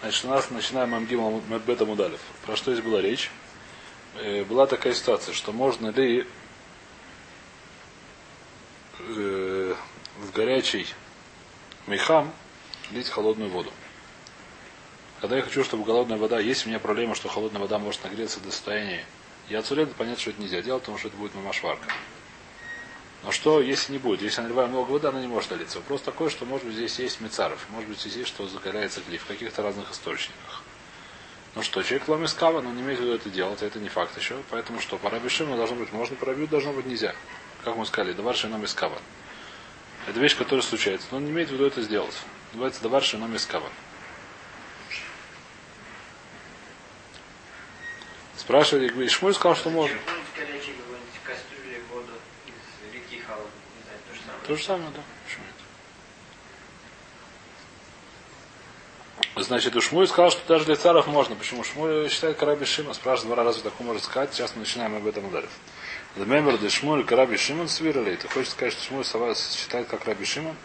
Значит, 0.00 0.24
у 0.24 0.28
нас 0.28 0.50
начинаем 0.50 0.94
Амгим 0.94 1.40
Бета 1.66 1.84
Мудалев. 1.84 2.20
Про 2.46 2.56
что 2.56 2.72
здесь 2.72 2.84
была 2.84 3.00
речь? 3.00 3.30
Э, 4.16 4.44
была 4.44 4.66
такая 4.66 4.94
ситуация, 4.94 5.34
что 5.34 5.52
можно 5.52 5.88
ли 5.88 6.26
э, 9.00 9.74
в 10.18 10.32
горячий 10.32 10.86
мейхам 11.86 12.32
лить 12.92 13.08
холодную 13.08 13.50
воду. 13.50 13.72
Когда 15.20 15.36
я 15.36 15.42
хочу, 15.42 15.64
чтобы 15.64 15.84
холодная 15.84 16.16
вода, 16.16 16.38
есть 16.38 16.66
у 16.66 16.68
меня 16.68 16.78
проблема, 16.78 17.14
что 17.14 17.28
холодная 17.28 17.60
вода 17.60 17.78
может 17.78 18.04
нагреться 18.04 18.40
до 18.40 18.50
состояния 18.50 19.04
я 19.48 19.60
отсюда 19.60 19.86
понятно, 19.86 20.20
что 20.20 20.30
это 20.30 20.42
нельзя 20.42 20.60
делать, 20.60 20.82
потому 20.82 20.98
что 20.98 21.08
это 21.08 21.16
будет 21.16 21.34
мамашварка. 21.34 21.86
Но 23.24 23.32
что, 23.32 23.60
если 23.60 23.92
не 23.92 23.98
будет? 23.98 24.22
Если 24.22 24.40
наливаем 24.40 24.70
много 24.70 24.90
воды, 24.90 25.08
она 25.08 25.20
не 25.20 25.26
может 25.26 25.50
налиться. 25.50 25.78
Вопрос 25.78 26.02
такой, 26.02 26.30
что 26.30 26.44
может 26.44 26.66
быть 26.66 26.76
здесь 26.76 26.98
есть 26.98 27.20
мецаров, 27.20 27.66
может 27.70 27.88
быть 27.88 28.00
здесь 28.00 28.14
есть, 28.14 28.28
что 28.28 28.46
закаляется 28.46 29.00
глиф 29.06 29.22
в 29.22 29.26
каких-то 29.26 29.62
разных 29.62 29.90
источниках. 29.90 30.62
Ну 31.54 31.62
что, 31.62 31.82
человек 31.82 32.06
ломис 32.06 32.34
кава, 32.34 32.60
но 32.60 32.70
не 32.70 32.82
имеет 32.82 33.00
в 33.00 33.02
виду 33.02 33.14
это 33.14 33.30
делать, 33.30 33.62
это 33.62 33.80
не 33.80 33.88
факт 33.88 34.16
еще. 34.16 34.36
Поэтому 34.50 34.80
что, 34.80 34.96
пора 34.96 35.18
должно 35.18 35.76
быть 35.76 35.92
можно, 35.92 36.14
пробить 36.14 36.50
должно 36.50 36.72
быть 36.72 36.86
нельзя. 36.86 37.14
Как 37.64 37.76
мы 37.76 37.84
сказали, 37.86 38.12
давар 38.12 38.36
шином 38.36 38.62
из 38.64 38.74
кава. 38.74 38.98
Это 40.06 40.20
вещь, 40.20 40.36
которая 40.36 40.62
случается, 40.62 41.08
но 41.10 41.16
он 41.16 41.24
не 41.24 41.30
имеет 41.32 41.48
в 41.48 41.52
виду 41.52 41.66
это 41.66 41.82
сделать. 41.82 42.14
Называется 42.52 42.82
давар 42.82 43.02
шином 43.02 43.34
из 43.34 43.44
кава. 43.44 43.68
Спрашивали, 48.36 49.08
Шмуль 49.08 49.34
сказал, 49.34 49.56
что 49.56 49.70
можно. 49.70 49.98
То 54.48 54.56
же 54.56 54.64
самое, 54.64 54.90
да. 54.96 55.02
Значит, 59.42 59.76
у 59.76 59.80
Шмуль 59.82 60.08
сказал, 60.08 60.30
что 60.30 60.40
даже 60.48 60.64
для 60.64 60.76
царов 60.76 61.06
можно. 61.06 61.36
Почему? 61.36 61.62
Шмуль 61.62 62.08
считает 62.08 62.38
Караби 62.38 62.64
Шимон. 62.64 62.94
Спрашивает 62.94 63.34
два 63.34 63.44
раза, 63.44 63.62
такое 63.62 63.86
может 63.86 64.04
сказать. 64.04 64.32
Сейчас 64.32 64.54
мы 64.54 64.60
начинаем 64.60 64.96
об 64.96 65.06
этом 65.06 65.26
ударить. 65.26 65.50
Лемемер 66.16 66.56
де 66.56 66.70
Шмуль 66.70 67.04
Караби 67.04 67.36
Шимон 67.36 67.68
свирали. 67.68 68.16
Ты 68.16 68.26
хочешь 68.26 68.48
сказать, 68.52 68.72
что 68.72 69.04
Шмуль 69.04 69.36
считает 69.36 69.86
как 69.86 70.06
Раби 70.06 70.24
Шимон? 70.24 70.56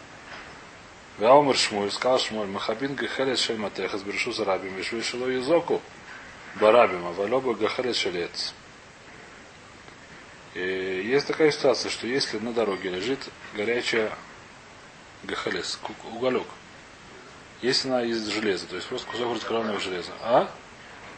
Ваумер 1.18 1.56
Шмуль, 1.56 1.90
сказал 1.92 2.18
Шмуль, 2.18 2.46
Махабин 2.46 2.96
Гехелет 2.96 3.38
Шельматех, 3.38 3.94
избершу 3.94 4.32
за 4.32 4.46
рабим, 4.46 4.74
вишу 4.74 5.02
Шило 5.02 5.26
Юзоку. 5.26 5.82
Барабима, 6.56 7.12
Валоба 7.12 7.54
Гахарет 7.54 7.96
Шалец. 7.96 8.54
И 10.54 11.02
есть 11.04 11.26
такая 11.26 11.50
ситуация, 11.50 11.90
что 11.90 12.06
если 12.06 12.38
на 12.38 12.52
дороге 12.52 12.90
лежит 12.90 13.18
горячая 13.54 14.12
гахалес, 15.24 15.78
уголек, 16.12 16.46
если 17.60 17.88
она 17.88 18.04
из 18.04 18.24
железа, 18.28 18.66
то 18.66 18.76
есть 18.76 18.86
просто 18.88 19.10
кусок 19.10 19.34
раскаленного 19.34 19.80
железа. 19.80 20.12
А? 20.22 20.50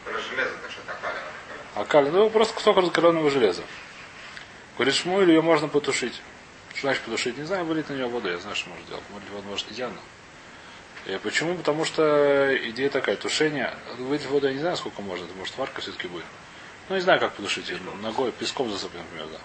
железо, 0.05 0.51
так 0.61 0.71
что 0.71 0.81
акали. 0.91 1.17
Акали, 1.75 2.09
ну 2.09 2.29
просто 2.29 2.55
кусок 2.55 2.77
раскаленного 2.77 3.29
железа. 3.29 3.63
Говорит, 4.75 4.95
шмуэль 4.95 5.29
ее 5.29 5.41
можно 5.41 5.67
потушить. 5.67 6.21
Что 6.71 6.87
значит 6.87 7.03
потушить? 7.03 7.37
Не 7.37 7.43
знаю, 7.43 7.65
вылить 7.65 7.89
на 7.89 7.93
нее 7.93 8.07
воду, 8.07 8.29
я 8.29 8.37
знаю, 8.37 8.55
что 8.55 8.69
можно 8.69 8.85
делать. 8.87 9.03
Может, 9.11 9.45
может 9.45 9.71
идеально. 9.71 9.99
И 11.05 11.17
почему? 11.23 11.55
Потому 11.55 11.85
что 11.85 12.57
идея 12.69 12.89
такая, 12.89 13.15
тушение, 13.17 13.73
выйти 13.97 14.25
в 14.25 14.31
воду 14.31 14.47
я 14.47 14.53
не 14.53 14.59
знаю, 14.59 14.77
сколько 14.77 15.01
можно, 15.01 15.25
это 15.25 15.33
может 15.35 15.57
варка 15.57 15.81
все-таки 15.81 16.07
будет. 16.07 16.25
Ну, 16.89 16.95
не 16.95 17.01
знаю, 17.01 17.19
как 17.19 17.33
потушить 17.33 17.69
ее. 17.69 17.79
Ногой, 18.01 18.31
песком 18.31 18.71
засыпать, 18.71 19.01
например, 19.01 19.27
да. 19.27 19.39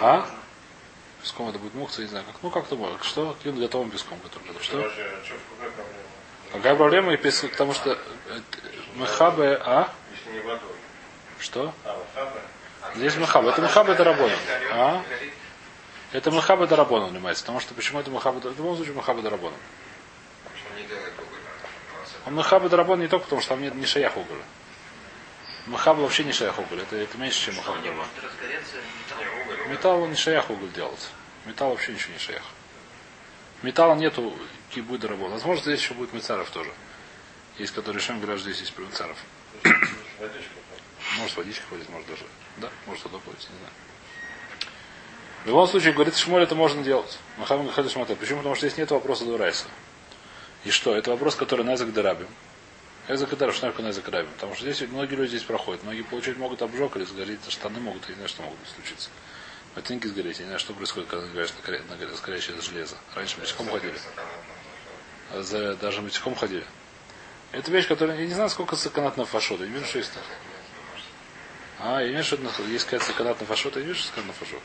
А? 0.00 0.26
Песком 1.22 1.48
это 1.48 1.58
будет 1.58 1.74
мухца, 1.74 2.02
не 2.02 2.08
знаю, 2.08 2.24
как. 2.24 2.36
Ну, 2.42 2.50
как-то 2.50 2.76
можно. 2.76 3.02
Что? 3.02 3.34
Каким 3.34 3.58
готовым 3.58 3.90
песком, 3.90 4.18
который 4.20 4.50
это 4.50 4.62
что? 4.62 4.90
Какая 6.52 6.76
проблема? 6.76 7.12
И 7.14 7.16
песк, 7.16 7.50
потому 7.50 7.74
что 7.74 7.92
э, 7.92 8.40
махабе, 8.96 9.60
а? 9.64 9.92
Что? 11.38 11.74
Здесь 12.94 13.16
махаба. 13.16 13.50
Это 13.50 13.62
махаба 13.62 13.92
это 13.92 14.04
работа. 14.04 14.34
А? 14.72 15.02
Это 16.12 16.30
махаба 16.30 16.66
дарабона 16.66 17.08
занимается. 17.08 17.42
Потому 17.42 17.60
что 17.60 17.74
почему 17.74 18.00
это 18.00 18.10
махаба 18.10 18.38
В 18.38 18.56
любом 18.56 18.76
случае 18.76 18.94
махаба 18.94 19.20
дарабона. 19.20 19.56
Он 22.26 22.34
Махаба 22.34 22.68
Дарабон 22.68 23.00
не 23.00 23.08
только 23.08 23.24
потому, 23.24 23.42
что 23.42 23.50
там 23.50 23.62
нет 23.62 23.74
не 23.74 23.84
шаях 23.84 24.16
уголя. 24.16 24.42
Махаба 25.66 26.00
вообще 26.00 26.24
не 26.24 26.32
шаях 26.32 26.58
уголь. 26.58 26.80
Это, 26.80 26.96
это 26.96 27.16
меньше, 27.16 27.46
чем 27.46 27.56
Махаба 27.56 27.78
Дарабон. 27.78 28.06
Металл 29.68 30.02
он 30.02 30.10
не 30.10 30.16
шаях 30.16 30.50
уголь 30.50 30.70
делать. 30.72 31.08
Металл 31.46 31.70
вообще 31.70 31.92
ничего 31.92 32.12
не 32.12 32.18
шаях. 32.18 32.42
Металла 33.62 33.94
нету 33.94 34.36
кибуй 34.70 34.98
Дарабон. 34.98 35.30
Возможно, 35.30 35.62
здесь 35.62 35.80
еще 35.80 35.94
будет 35.94 36.12
Мецаров 36.12 36.50
тоже. 36.50 36.70
Есть, 37.58 37.72
которые 37.72 38.00
решаем, 38.02 38.20
говорят, 38.20 38.40
здесь 38.40 38.60
есть 38.60 38.76
Мецаров. 38.76 39.16
Может, 41.18 41.36
водичка 41.36 41.64
ходит, 41.68 41.88
может 41.88 42.08
даже. 42.08 42.24
Да, 42.58 42.68
может, 42.86 43.02
туда 43.04 43.18
ходит, 43.24 43.40
не 43.40 43.58
знаю. 43.58 43.72
В 45.44 45.46
любом 45.46 45.68
случае, 45.68 45.92
говорит 45.92 46.16
Шмоль, 46.16 46.42
это 46.42 46.54
можно 46.54 46.82
делать. 46.82 47.18
Махамад 47.36 47.66
Гахаду 47.66 48.16
Почему? 48.16 48.38
Потому 48.38 48.54
что 48.54 48.66
здесь 48.66 48.78
нет 48.78 48.90
вопроса 48.90 49.24
до 49.24 49.36
Райса. 49.36 49.66
И 50.64 50.70
что? 50.70 50.96
Это 50.96 51.10
вопрос, 51.10 51.36
который 51.36 51.64
Назак 51.64 51.92
Дарабим. 51.92 52.26
Эзак 52.26 52.43
Дарабим, 53.06 53.52
что 53.52 53.66
такое 53.66 53.86
Назак 53.86 54.04
Дарабим? 54.04 54.32
Потому 54.32 54.54
что 54.54 54.70
здесь 54.70 54.88
многие 54.88 55.14
люди 55.14 55.30
здесь 55.30 55.42
проходят. 55.42 55.82
Многие 55.82 56.02
получать 56.02 56.36
могут 56.38 56.62
обжог 56.62 56.96
или 56.96 57.04
сгореть, 57.04 57.40
штаны 57.48 57.80
могут, 57.80 58.02
я 58.04 58.10
не 58.10 58.14
знаю, 58.14 58.28
что 58.28 58.42
могут 58.42 58.58
случиться. 58.74 59.10
Ботинки 59.74 60.06
сгореть, 60.06 60.38
я 60.38 60.44
не 60.44 60.48
знаю, 60.48 60.60
что 60.60 60.72
происходит, 60.72 61.08
когда 61.08 61.26
говоришь 61.26 61.52
на, 61.66 61.96
на, 61.96 61.96
на 61.96 62.16
горящее 62.24 62.60
железо. 62.60 62.96
Раньше 63.14 63.38
бочком 63.40 63.68
ходили. 63.68 63.94
За, 65.34 65.74
даже 65.76 66.00
бочком 66.00 66.34
ходили. 66.34 66.64
Это 67.52 67.70
вещь, 67.70 67.88
которая, 67.88 68.18
я 68.18 68.26
не 68.26 68.34
знаю, 68.34 68.50
сколько 68.50 68.76
саканат 68.76 69.16
на 69.16 69.24
фашот. 69.24 69.60
Я 69.60 69.66
не 69.66 69.72
вижу, 69.72 69.86
что 69.86 69.98
есть. 69.98 70.12
А, 71.80 72.00
я 72.00 72.08
вижу, 72.08 72.24
что 72.24 72.62
есть 72.64 72.84
какая-то 72.84 73.06
саканат 73.06 73.40
на 73.40 73.46
фашот, 73.46 73.76
я 73.76 73.82
вижу, 73.82 73.98
что 73.98 74.08
саканат 74.08 74.28
на 74.28 74.32
фашот. 74.32 74.62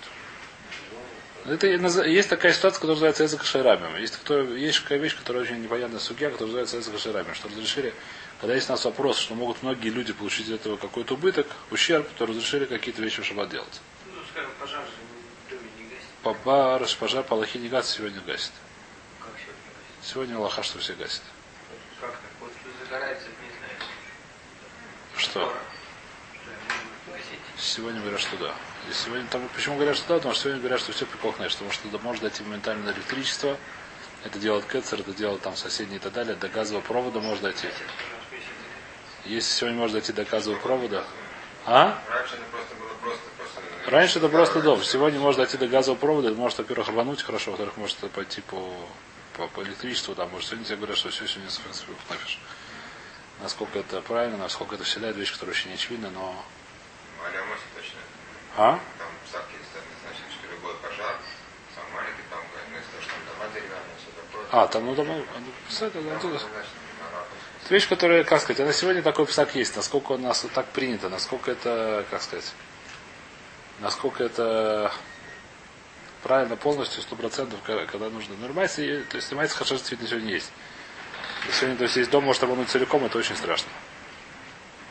Это 1.46 1.68
есть 1.68 2.30
такая 2.30 2.54
ситуация, 2.54 2.78
которая 2.78 2.96
называется 2.96 3.24
язык 3.24 3.44
шайрамим. 3.44 3.96
Есть, 3.98 4.18
кто, 4.18 4.42
есть 4.42 4.84
такая 4.84 5.00
вещь, 5.00 5.16
которая 5.16 5.44
очень 5.44 5.62
непонятная 5.62 6.00
судья, 6.00 6.30
которая 6.30 6.48
называется 6.48 6.78
язык 6.78 7.00
шайрамим. 7.00 7.34
Что 7.34 7.48
разрешили, 7.48 7.94
когда 8.40 8.56
есть 8.56 8.70
у 8.70 8.72
нас 8.72 8.86
вопрос, 8.86 9.18
что 9.18 9.36
могут 9.36 9.64
многие 9.64 9.90
люди 9.90 10.14
получить 10.14 10.48
из 10.48 10.54
этого 10.54 10.78
какой-то 10.78 11.16
убыток, 11.16 11.48
ущерб, 11.72 12.08
то 12.18 12.26
разрешили 12.26 12.66
какие-то 12.66 13.02
вещи 13.02 13.22
в 13.22 13.26
шаббат 13.26 13.50
делать. 13.50 13.82
Ну, 14.06 14.22
скажем, 14.32 14.52
пожар 14.60 14.82
же 15.50 15.56
не 15.78 15.84
гасит. 15.90 16.44
Пожар, 16.44 16.98
пожар 17.00 17.24
по 17.24 17.36
Аллахе 17.36 17.60
не 17.60 17.68
гасит, 17.68 17.98
сегодня 17.98 18.22
гасит. 18.22 18.52
Как 19.20 19.32
сегодня 19.38 19.62
гасит? 19.66 20.10
Сегодня 20.12 20.36
Аллаха, 20.38 20.64
что 20.64 20.80
все 20.80 20.94
гасит. 20.94 21.22
Как 22.00 22.12
так? 22.12 22.20
Вот 22.40 22.52
загорается, 22.82 23.28
не 23.28 23.58
знаю. 23.58 23.74
Что? 25.18 25.54
Сегодня 27.58 28.00
говорят, 28.00 28.22
что 28.22 28.38
да. 28.38 28.56
И 28.90 28.94
сегодня 28.94 29.28
там, 29.28 29.50
почему 29.54 29.76
говорят, 29.76 29.98
что 29.98 30.08
да, 30.08 30.16
потому 30.16 30.34
что 30.34 30.44
сегодня 30.44 30.62
говорят, 30.62 30.80
что 30.80 30.94
все 30.94 31.06
приколкнешь, 31.06 31.52
потому 31.52 31.72
что 31.72 31.90
может 32.00 32.24
дать 32.24 32.40
моментально 32.40 32.90
электричество, 32.92 33.58
это 34.24 34.40
делает 34.40 34.64
Кэцер, 34.64 35.02
это 35.02 35.12
делает 35.14 35.42
там 35.42 35.58
соседние 35.58 35.98
и 35.98 36.02
так 36.02 36.14
далее, 36.14 36.36
до 36.36 36.48
газового 36.48 36.82
провода 36.82 37.20
может 37.20 37.44
дойти. 37.44 37.68
Если 39.26 39.52
сегодня 39.54 39.78
может 39.78 39.94
дойти 39.94 40.14
до 40.14 40.26
газового 40.26 40.60
провода, 40.60 41.04
а? 41.66 42.02
Раньше 42.10 42.36
это 42.36 42.46
просто 42.52 42.76
было 42.76 42.94
просто, 43.02 43.24
просто... 43.38 43.92
Раньше 43.92 44.20
это 44.20 44.30
просто 44.30 44.62
дом. 44.62 44.84
Сегодня 44.84 45.20
может 45.20 45.38
дойти 45.38 45.58
до 45.58 45.68
газового 45.68 46.00
провода, 46.00 46.30
это 46.30 46.38
может, 46.38 46.58
во-первых, 46.58 46.88
рвануть 46.88 47.22
хорошо, 47.22 47.52
во-вторых, 47.52 47.78
может 47.78 47.98
пойти 47.98 48.42
по, 48.42 48.74
по, 49.38 49.48
по 49.48 49.62
электричеству, 49.64 50.16
там, 50.16 50.30
может, 50.30 50.48
сегодня 50.48 50.66
тебе 50.66 50.78
говорят, 50.78 50.98
что 50.98 51.10
все 51.10 51.28
сегодня 51.28 51.50
нафиг. 52.10 52.40
Насколько 53.42 53.80
это 53.80 54.02
правильно, 54.02 54.38
насколько 54.38 54.76
это 54.76 54.84
вселяет 54.84 55.16
вещь, 55.16 55.32
которая 55.32 55.56
очень 55.56 55.70
не 55.70 55.76
очевидна, 55.76 56.10
но 56.10 56.44
точно. 57.76 58.00
А? 58.58 58.80
Там 58.98 59.08
сам 61.76 61.84
маленький, 61.94 62.24
там, 62.30 62.40
ну, 62.72 62.78
если 62.78 63.00
что, 63.02 63.16
там. 64.42 64.60
А, 64.60 64.68
ну, 64.80 64.96
дома, 64.96 65.24
это, 67.70 67.76
вещь, 67.76 67.88
которая, 67.88 68.24
как 68.24 68.42
сказать, 68.42 68.60
она 68.62 68.74
сегодня 68.74 69.04
такой 69.04 69.28
псак 69.28 69.54
есть, 69.54 69.76
насколько 69.76 70.14
у 70.14 70.18
нас 70.18 70.44
так 70.56 70.66
принято, 70.68 71.08
насколько 71.08 71.52
это, 71.52 72.04
как 72.10 72.24
сказать, 72.24 72.52
насколько 73.80 74.24
это 74.24 74.92
правильно 76.24 76.56
полностью, 76.56 77.04
сто 77.04 77.16
процентов, 77.16 77.60
когда 77.64 78.10
нужно. 78.10 78.36
Но 78.42 78.52
майцы, 78.54 79.06
то 79.10 79.18
есть 79.18 79.32
майцы 79.34 79.54
хорошо 79.54 79.76
действительно 79.76 80.10
сегодня 80.10 80.34
есть. 80.34 80.52
Сегодня, 81.54 81.78
то 81.78 81.84
есть, 81.84 81.96
есть 81.96 82.10
дом 82.10 82.24
может 82.24 82.44
рвануть 82.44 82.70
целиком, 82.70 83.06
это 83.06 83.20
очень 83.20 83.36
страшно. 83.36 83.70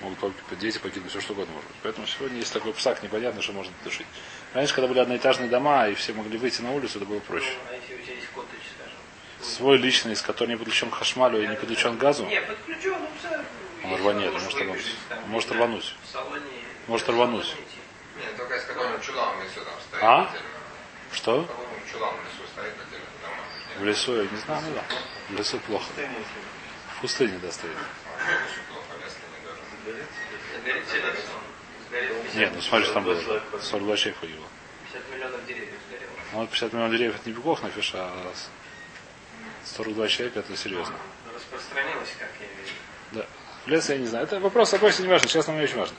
Могут 0.01 0.33
дети 0.61 0.79
покинуть, 0.79 1.11
все 1.11 1.21
что 1.21 1.33
угодно 1.33 1.55
может 1.55 1.69
быть. 1.69 1.79
Поэтому 1.83 2.07
сегодня 2.07 2.39
есть 2.39 2.53
такой 2.53 2.73
псак, 2.73 3.03
непонятно, 3.03 3.43
что 3.43 3.53
можно 3.53 3.73
тушить. 3.83 4.07
Раньше, 4.55 4.73
когда 4.73 4.87
были 4.87 5.01
одноэтажные 5.01 5.51
дома, 5.51 5.89
и 5.89 5.95
все 5.95 6.13
могли 6.13 6.39
выйти 6.39 6.63
на 6.63 6.73
улицу, 6.73 6.99
это 6.99 7.07
было 7.07 7.19
проще. 7.19 7.53
Ну, 7.65 7.73
а 7.73 7.75
если 7.75 7.95
у 7.95 7.99
тебя 7.99 8.15
есть 8.15 8.29
коттедж, 8.29 8.63
скажем? 8.77 8.99
Свой 9.49 9.79
личный, 9.79 10.12
из 10.12 10.23
которого 10.23 10.50
не 10.53 10.56
подключен 10.56 10.91
к 10.91 10.95
хашмалю 10.95 11.43
и 11.43 11.47
не 11.47 11.56
подключен 11.56 11.97
к 11.97 11.99
газу, 11.99 12.25
ну 12.25 12.31
все. 12.31 13.45
он 13.85 13.95
рванет, 13.97 14.35
он 14.35 14.43
может 14.43 14.61
рвануть. 14.61 14.95
Он 15.11 15.31
может 15.31 15.53
рвануть. 15.53 15.95
Может 16.87 17.09
рвануть. 17.09 17.56
Нет, 18.19 18.37
только 18.37 18.56
из 18.56 18.65
которого 18.65 19.00
чулам 19.00 19.39
в 19.39 19.43
лесу 19.43 19.65
там 19.65 19.75
стоит. 19.89 20.03
А? 20.03 20.23
отдельно. 20.23 20.47
Что? 21.12 21.49
Чулам 21.91 22.15
в 22.17 22.19
лесу 22.19 22.50
стоит. 22.53 22.75
В 23.79 23.85
лесу, 23.85 24.17
я 24.17 24.29
не 24.29 24.37
знаю, 24.39 24.62
ну 24.67 24.75
да. 24.75 24.85
В 25.29 25.39
лесу 25.39 25.59
плохо. 25.61 25.87
В 26.97 27.00
пустыне 27.00 27.39
50, 27.39 27.65
Нет, 32.35 32.53
ну 32.55 32.61
смотри, 32.61 32.85
что 32.85 32.95
там 32.95 33.05
было. 33.05 33.43
42 33.62 33.97
человека 33.97 34.21
погибло. 34.21 34.47
50 34.93 35.15
миллионов 35.15 35.47
деревьев 35.47 35.75
сгорело. 35.89 36.11
Ну, 36.33 36.39
вот 36.41 36.50
50 36.50 36.73
миллионов 36.73 36.93
деревьев 36.93 37.17
это 37.17 37.29
не 37.29 37.37
бегох 37.37 37.62
на 37.62 37.71
фиша, 37.71 37.99
а 37.99 38.33
42 39.65 40.09
человека 40.09 40.41
это 40.41 40.57
серьезно. 40.57 40.95
Распространилось, 41.35 42.15
как 42.19 42.31
я 42.41 42.47
вижу. 42.47 42.75
Да. 43.13 43.27
В 43.65 43.69
лес 43.69 43.89
я 43.89 43.99
не 43.99 44.07
знаю. 44.07 44.25
Это 44.25 44.41
вопрос 44.41 44.75
обычно 44.75 45.03
не 45.03 45.09
важно, 45.09 45.29
честно, 45.29 45.53
мне 45.53 45.65
очень 45.65 45.77
важно. 45.77 45.97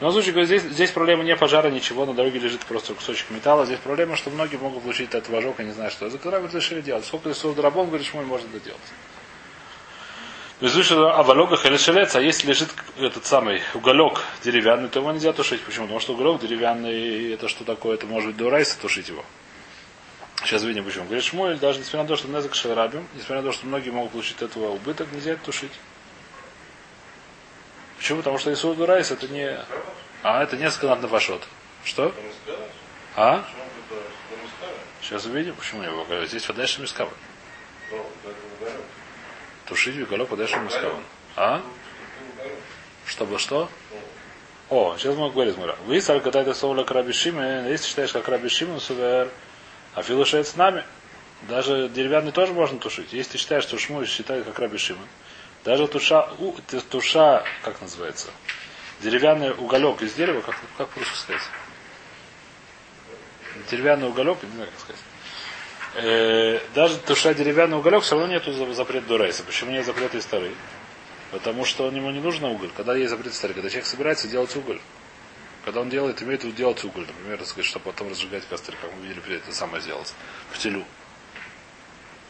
Но 0.00 0.08
в 0.08 0.12
случае, 0.12 0.46
здесь, 0.46 0.62
здесь 0.62 0.90
проблема 0.90 1.22
не 1.22 1.36
пожара, 1.36 1.68
ничего, 1.68 2.06
на 2.06 2.14
дороге 2.14 2.38
лежит 2.38 2.60
просто 2.60 2.94
кусочек 2.94 3.28
металла. 3.30 3.66
Здесь 3.66 3.78
проблема, 3.80 4.16
что 4.16 4.30
многие 4.30 4.56
могут 4.56 4.82
получить 4.82 5.14
от 5.14 5.28
ожог, 5.28 5.58
я 5.58 5.66
не 5.66 5.72
знаю 5.72 5.90
что. 5.90 6.08
За 6.08 6.16
когда 6.16 6.40
вы 6.40 6.48
решили 6.48 6.80
делать? 6.80 7.04
Сколько 7.04 7.28
лесов 7.28 7.54
драбон, 7.54 7.88
говоришь, 7.88 8.14
мой 8.14 8.24
можно 8.24 8.48
это 8.48 8.60
делать. 8.60 8.80
То 10.58 10.66
есть 10.66 10.76
выше 10.76 10.94
о 10.94 11.22
валогах 11.22 11.64
или 11.66 11.76
шелец, 11.76 12.14
а 12.16 12.20
если 12.20 12.48
лежит 12.48 12.68
этот 12.98 13.24
самый 13.26 13.62
уголек 13.74 14.22
деревянный, 14.42 14.88
то 14.88 15.00
его 15.00 15.12
нельзя 15.12 15.32
тушить. 15.32 15.62
Почему? 15.62 15.86
Потому 15.86 16.00
что 16.00 16.14
уголек 16.14 16.40
деревянный, 16.40 17.32
это 17.32 17.48
что 17.48 17.64
такое? 17.64 17.94
Это 17.94 18.06
может 18.06 18.28
быть 18.28 18.36
до 18.38 18.50
райса 18.50 18.78
тушить 18.78 19.08
его. 19.08 19.24
Сейчас 20.44 20.62
видим 20.62 20.84
почему. 20.84 21.04
Говорит 21.04 21.24
Шмуэль, 21.24 21.58
даже 21.58 21.78
несмотря 21.78 22.02
на 22.02 22.08
то, 22.08 22.16
что 22.16 22.28
Незак 22.28 22.54
Шарабим, 22.54 23.06
несмотря 23.14 23.42
на 23.42 23.48
то, 23.48 23.52
что 23.52 23.66
многие 23.66 23.90
могут 23.90 24.12
получить 24.12 24.36
от 24.36 24.50
этого 24.50 24.70
убыток, 24.70 25.12
нельзя 25.12 25.32
это 25.32 25.44
тушить. 25.44 25.72
Почему? 27.98 28.18
Потому 28.18 28.38
что 28.38 28.52
Исуд 28.52 28.80
Райс 28.80 29.10
это 29.10 29.28
не... 29.28 29.58
А, 30.22 30.42
это 30.42 30.56
не 30.56 30.70
сказано 30.70 31.02
Нафашот. 31.02 31.46
Что? 31.84 32.14
А? 33.16 33.44
Сейчас 35.02 35.26
увидим, 35.26 35.54
почему 35.54 35.82
я 35.82 35.90
его 35.90 36.04
говорю. 36.04 36.26
Здесь 36.26 36.44
подальше 36.44 36.80
Мискава. 36.80 37.12
Тушить 39.66 40.00
уголек 40.00 40.28
подальше 40.28 40.56
Мискава. 40.58 41.02
А? 41.36 41.62
Чтобы 43.06 43.38
что? 43.38 43.68
О, 44.70 44.96
сейчас 44.96 45.16
мы 45.16 45.30
говорим, 45.30 45.56
Мура. 45.56 45.76
Вы 45.86 46.00
сар 46.00 46.20
когда 46.20 46.42
это 46.42 46.54
слово 46.54 46.84
Краби 46.84 47.12
Шимен, 47.12 47.66
если 47.66 47.88
считаешь 47.88 48.12
как 48.12 48.24
Краби 48.24 48.48
Шимен, 48.48 48.78
сувер, 48.78 49.28
а 49.94 50.02
филушет 50.02 50.46
с 50.46 50.56
нами. 50.56 50.84
Даже 51.48 51.88
деревянный 51.88 52.32
тоже 52.32 52.52
можно 52.52 52.78
тушить. 52.78 53.12
Если 53.12 53.32
ты 53.32 53.38
считаешь, 53.38 53.64
что 53.64 53.78
Шмуй 53.78 54.06
считает 54.06 54.44
как 54.44 54.58
Раби 54.58 54.76
Шимон, 54.76 55.06
даже 55.64 55.88
туша, 55.88 56.28
у, 56.38 56.52
туша, 56.90 57.44
как 57.62 57.80
называется, 57.80 58.28
деревянный 59.00 59.52
уголек 59.52 60.02
из 60.02 60.12
дерева, 60.14 60.42
как, 60.42 60.56
как 60.76 60.88
по-русски 60.90 61.16
сказать? 61.16 61.42
Деревянный 63.70 64.08
уголек, 64.08 64.42
не 64.42 64.50
знаю, 64.50 64.70
как 64.70 64.80
сказать. 64.80 65.02
Э, 65.94 66.60
даже 66.74 66.98
туша 66.98 67.34
деревянный 67.34 67.78
уголек, 67.78 68.02
все 68.02 68.18
равно 68.18 68.32
нету 68.32 68.52
запрет 68.74 69.06
Дурейса. 69.06 69.42
Почему 69.42 69.70
нет 69.70 69.84
запрета 69.84 70.18
из 70.18 70.22
старый? 70.24 70.54
Потому 71.30 71.64
что 71.64 71.86
ему 71.86 72.10
не 72.10 72.20
нужно 72.20 72.48
уголь. 72.48 72.70
Когда 72.76 72.94
есть 72.94 73.10
запрет 73.10 73.34
старый, 73.34 73.54
когда 73.54 73.70
человек 73.70 73.86
собирается 73.86 74.28
делать 74.28 74.54
уголь, 74.56 74.80
когда 75.64 75.80
он 75.80 75.90
делает, 75.90 76.22
имеет 76.22 76.42
в 76.42 76.44
виду 76.44 76.56
делать 76.56 76.84
уголь, 76.84 77.06
например, 77.06 77.44
сказать, 77.44 77.66
чтобы 77.66 77.86
потом 77.86 78.10
разжигать 78.10 78.46
костры, 78.48 78.76
как 78.80 78.90
мы 78.94 79.06
видели, 79.06 79.36
это 79.36 79.52
самое 79.52 79.82
сделать, 79.82 80.14
в 80.50 80.58
телю 80.58 80.84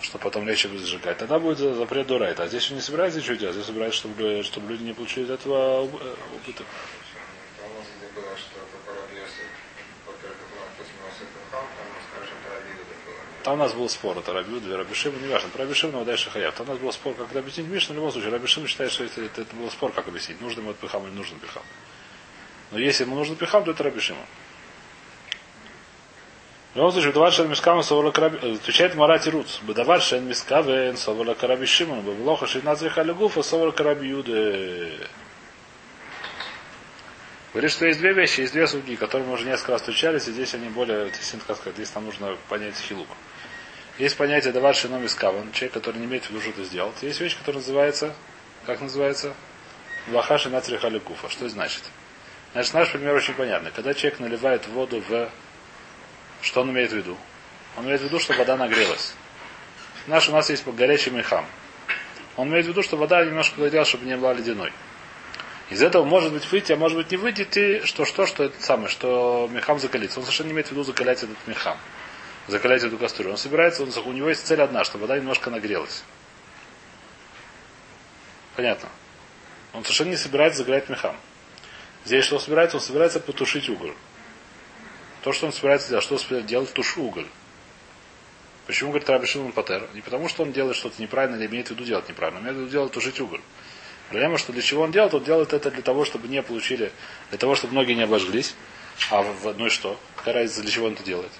что 0.00 0.18
потом 0.18 0.48
легче 0.48 0.68
будет 0.68 0.80
зажигать. 0.80 1.18
Тогда 1.18 1.38
будет 1.38 1.58
запрет 1.58 2.06
дурайт. 2.06 2.40
А 2.40 2.46
здесь 2.46 2.70
он 2.70 2.76
не 2.76 2.82
собирается 2.82 3.18
ничего 3.20 3.34
делать, 3.34 3.54
здесь 3.54 3.66
собирается, 3.66 3.98
чтобы, 3.98 4.42
чтобы 4.42 4.72
люди 4.72 4.82
не 4.82 4.94
получили 4.94 5.24
от 5.24 5.40
этого 5.40 5.84
э, 5.84 6.14
убыток. 6.36 6.66
Там 13.42 13.54
у 13.54 13.56
нас 13.56 13.72
был 13.72 13.88
спор, 13.88 14.18
это 14.18 14.34
Рабиуд, 14.34 14.66
Рабишим, 14.66 15.20
не 15.22 15.28
важно. 15.32 15.48
Про 15.48 15.64
Рабишим, 15.64 15.92
но 15.92 16.04
дальше 16.04 16.30
Хаяв. 16.30 16.54
Там 16.54 16.68
у 16.68 16.72
нас 16.72 16.78
был 16.78 16.92
спор, 16.92 17.14
как 17.14 17.30
это 17.30 17.38
объяснить 17.38 17.66
Миш, 17.68 17.88
но 17.88 17.94
в 17.94 17.96
любом 17.96 18.12
случае, 18.12 18.30
Рабишим 18.30 18.66
считает, 18.66 18.92
что 18.92 19.04
это, 19.04 19.22
это, 19.22 19.42
это 19.42 19.56
был 19.56 19.70
спор, 19.70 19.92
как 19.92 20.08
объяснить, 20.08 20.40
нужно 20.42 20.60
ему 20.60 20.74
пихам 20.74 21.06
или 21.06 21.14
нужен 21.14 21.38
пихам. 21.38 21.62
Но 22.70 22.78
если 22.78 23.04
ему 23.04 23.16
нужен 23.16 23.36
пихам, 23.36 23.64
то 23.64 23.72
это 23.72 23.82
Рабишима. 23.82 24.24
В 26.72 26.76
любом 26.76 26.92
случае, 26.92 27.10
Бадавар 27.10 27.32
Шен 27.32 27.50
Мискавен 27.50 27.82
Совола 27.82 28.12
Караби... 28.12 28.54
Отвечает 28.54 28.94
Марати 28.94 29.28
Руц. 29.28 29.58
Бадавар 29.62 30.00
Шен 30.00 30.28
Мискавен 30.28 30.96
Совола 30.96 31.34
Караби 31.34 31.66
Шимон. 31.66 32.02
Баблоха 32.02 32.46
Шейнацвиха 32.46 33.02
Легуфа 33.02 33.42
Совола 33.42 33.72
Караби 33.72 34.06
Юде. 34.06 34.92
Говорит, 37.52 37.72
что 37.72 37.86
есть 37.86 37.98
две 37.98 38.12
вещи, 38.12 38.42
есть 38.42 38.52
две 38.52 38.68
судьи, 38.68 38.94
которые 38.94 39.26
мы 39.26 39.34
уже 39.34 39.44
несколько 39.44 39.72
раз 39.72 39.80
встречались, 39.80 40.28
и 40.28 40.30
здесь 40.30 40.54
они 40.54 40.68
более, 40.68 41.10
как 41.48 41.74
здесь 41.74 41.92
нам 41.96 42.04
нужно 42.04 42.36
понять 42.48 42.76
хилук. 42.76 43.08
Есть 43.98 44.16
понятие 44.16 44.52
давар 44.52 44.72
шином 44.76 45.04
искаван, 45.04 45.50
человек, 45.50 45.72
который 45.72 45.98
не 45.98 46.04
имеет 46.04 46.24
в 46.24 46.30
виду 46.30 46.40
что-то 46.40 46.62
сделать. 46.62 46.94
Есть 47.02 47.20
вещь, 47.20 47.36
которая 47.36 47.60
называется, 47.60 48.14
как 48.64 48.80
называется? 48.80 49.34
Вахаши 50.06 50.48
нацрихали 50.48 51.00
куфа. 51.00 51.28
Что 51.28 51.46
это 51.46 51.54
значит? 51.54 51.82
Значит, 52.52 52.74
наш 52.74 52.90
пример 52.90 53.14
очень 53.14 53.34
понятный. 53.34 53.70
Когда 53.70 53.94
человек 53.94 54.20
наливает 54.20 54.66
воду 54.66 55.02
в 55.08 55.30
что 56.42 56.62
он 56.62 56.70
имеет 56.70 56.90
в 56.90 56.96
виду? 56.96 57.16
Он 57.76 57.84
имеет 57.84 58.00
в 58.00 58.04
виду, 58.04 58.18
что 58.18 58.32
вода 58.34 58.56
нагрелась. 58.56 59.14
Наш 60.06 60.28
у 60.28 60.32
нас 60.32 60.50
есть 60.50 60.66
горячий 60.66 61.10
мехам. 61.10 61.44
Он 62.36 62.48
имеет 62.48 62.66
в 62.66 62.68
виду, 62.68 62.82
что 62.82 62.96
вода 62.96 63.24
немножко 63.24 63.60
нагрелась, 63.60 63.88
чтобы 63.88 64.06
не 64.06 64.16
была 64.16 64.32
ледяной. 64.32 64.72
Из 65.68 65.82
этого 65.82 66.04
может 66.04 66.32
быть 66.32 66.50
выйти, 66.50 66.72
а 66.72 66.76
может 66.76 66.96
быть 66.96 67.10
не 67.10 67.16
выйти, 67.16 67.44
ты, 67.44 67.86
что 67.86 68.04
что, 68.04 68.26
что 68.26 68.44
это 68.44 68.60
самое, 68.60 68.88
что 68.88 69.48
мехам 69.52 69.78
закалится. 69.78 70.18
Он 70.18 70.24
совершенно 70.24 70.48
не 70.48 70.52
имеет 70.54 70.68
в 70.68 70.70
виду 70.72 70.82
закалять 70.82 71.22
этот 71.22 71.36
мехам. 71.46 71.76
Закалять 72.48 72.82
эту 72.82 72.98
кастрюлю. 72.98 73.32
Он 73.32 73.36
собирается, 73.36 73.82
он, 73.82 73.90
у 74.06 74.12
него 74.12 74.30
есть 74.30 74.46
цель 74.46 74.60
одна, 74.60 74.82
чтобы 74.82 75.02
вода 75.02 75.16
немножко 75.16 75.50
нагрелась. 75.50 76.02
Понятно? 78.56 78.88
Он 79.72 79.84
совершенно 79.84 80.08
не 80.08 80.16
собирается 80.16 80.58
загорять 80.58 80.88
мехам. 80.88 81.14
Здесь 82.04 82.24
что 82.24 82.36
он 82.36 82.40
собирается? 82.40 82.76
Он 82.76 82.82
собирается 82.82 83.20
потушить 83.20 83.68
уголь. 83.68 83.94
То, 85.22 85.32
что 85.32 85.46
он 85.46 85.52
собирается 85.52 85.90
делать, 85.90 86.04
что 86.04 86.14
он 86.16 86.46
делать, 86.46 86.72
тушу 86.72 87.02
уголь. 87.02 87.26
Почему, 88.66 88.90
говорит 88.90 89.10
Раби 89.10 89.26
Шимон 89.26 89.52
Патер? 89.52 89.88
Не 89.94 90.00
потому, 90.00 90.28
что 90.28 90.44
он 90.44 90.52
делает 90.52 90.76
что-то 90.76 91.02
неправильно 91.02 91.36
или 91.36 91.46
имеет 91.46 91.68
в 91.68 91.70
виду 91.72 91.84
делать 91.84 92.08
неправильно, 92.08 92.40
он 92.40 92.46
имеет 92.46 92.56
в 92.56 92.60
виду 92.60 92.70
делать 92.70 92.92
тушить 92.92 93.20
уголь. 93.20 93.40
Проблема, 94.08 94.38
что 94.38 94.52
для 94.52 94.62
чего 94.62 94.82
он 94.82 94.92
делает? 94.92 95.12
Он 95.12 95.24
делает 95.24 95.52
это 95.52 95.70
для 95.70 95.82
того, 95.82 96.04
чтобы 96.04 96.28
не 96.28 96.42
получили, 96.42 96.92
для 97.30 97.38
того, 97.38 97.54
чтобы 97.54 97.72
многие 97.72 97.94
не 97.94 98.02
обожглись. 98.02 98.54
А 99.10 99.22
в 99.22 99.48
одной 99.48 99.70
что? 99.70 99.98
Какая 100.16 100.34
разница, 100.34 100.62
для 100.62 100.70
чего 100.70 100.86
он 100.86 100.92
это 100.94 101.02
делает? 101.02 101.32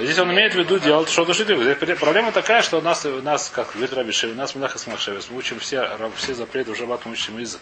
Здесь 0.00 0.18
он 0.18 0.30
имеет 0.32 0.54
в 0.54 0.58
виду 0.58 0.78
делать 0.78 1.08
что-то 1.08 1.34
шитвы. 1.34 1.74
Проблема 1.74 2.30
такая, 2.30 2.62
что 2.62 2.78
у 2.78 2.80
нас, 2.80 3.04
у 3.04 3.20
нас 3.20 3.50
как 3.50 3.72
говорит 3.72 3.92
Раби 3.92 4.12
у 4.24 4.34
нас 4.34 4.54
Минахас 4.54 4.86
Махшевес, 4.86 5.28
мы 5.30 5.38
учим 5.38 5.58
все, 5.58 5.88
все 6.16 6.34
запреты 6.34 6.70
уже 6.70 6.86
мы 6.86 6.98
учим 7.06 7.38
из, 7.40 7.58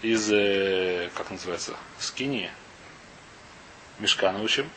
из 0.00 0.30
э, 0.30 1.10
как 1.14 1.30
называется, 1.30 1.72
скини. 1.98 2.50
Мешкана 3.98 4.42
учим. 4.42 4.70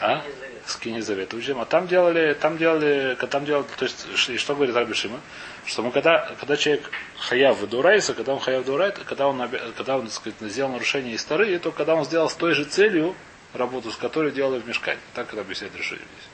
А? 0.00 0.24
Скини 0.66 1.00
Завета 1.00 1.36
учим. 1.36 1.60
А 1.60 1.66
там 1.66 1.86
делали, 1.86 2.34
там 2.34 2.56
делали, 2.56 3.16
там 3.30 3.44
делали, 3.44 3.66
то 3.76 3.84
есть, 3.84 4.40
что 4.40 4.54
говорит 4.56 4.74
Раби 4.74 4.94
Шима? 4.94 5.20
Что 5.66 5.82
мы 5.82 5.92
когда, 5.92 6.34
когда 6.40 6.56
человек 6.56 6.90
хаяв 7.18 7.60
Дурайса, 7.68 8.14
когда 8.14 8.32
он 8.32 8.40
хаяв 8.40 8.64
Дурайт, 8.64 8.98
когда 8.98 9.28
он, 9.28 9.48
когда 9.76 9.98
он, 9.98 10.06
так 10.06 10.12
сказать, 10.12 10.40
сделал 10.40 10.72
нарушение 10.72 11.14
из 11.14 11.20
стары, 11.20 11.56
то 11.60 11.70
когда 11.70 11.94
он 11.94 12.04
сделал 12.04 12.28
с 12.28 12.34
той 12.34 12.54
же 12.54 12.64
целью, 12.64 13.14
работу, 13.54 13.90
с 13.90 13.96
которой 13.96 14.32
делали 14.32 14.60
в 14.60 14.66
мешкане. 14.66 15.00
Так 15.14 15.32
это 15.32 15.40
объясняет 15.40 15.74
решили 15.76 15.98
здесь. 15.98 16.28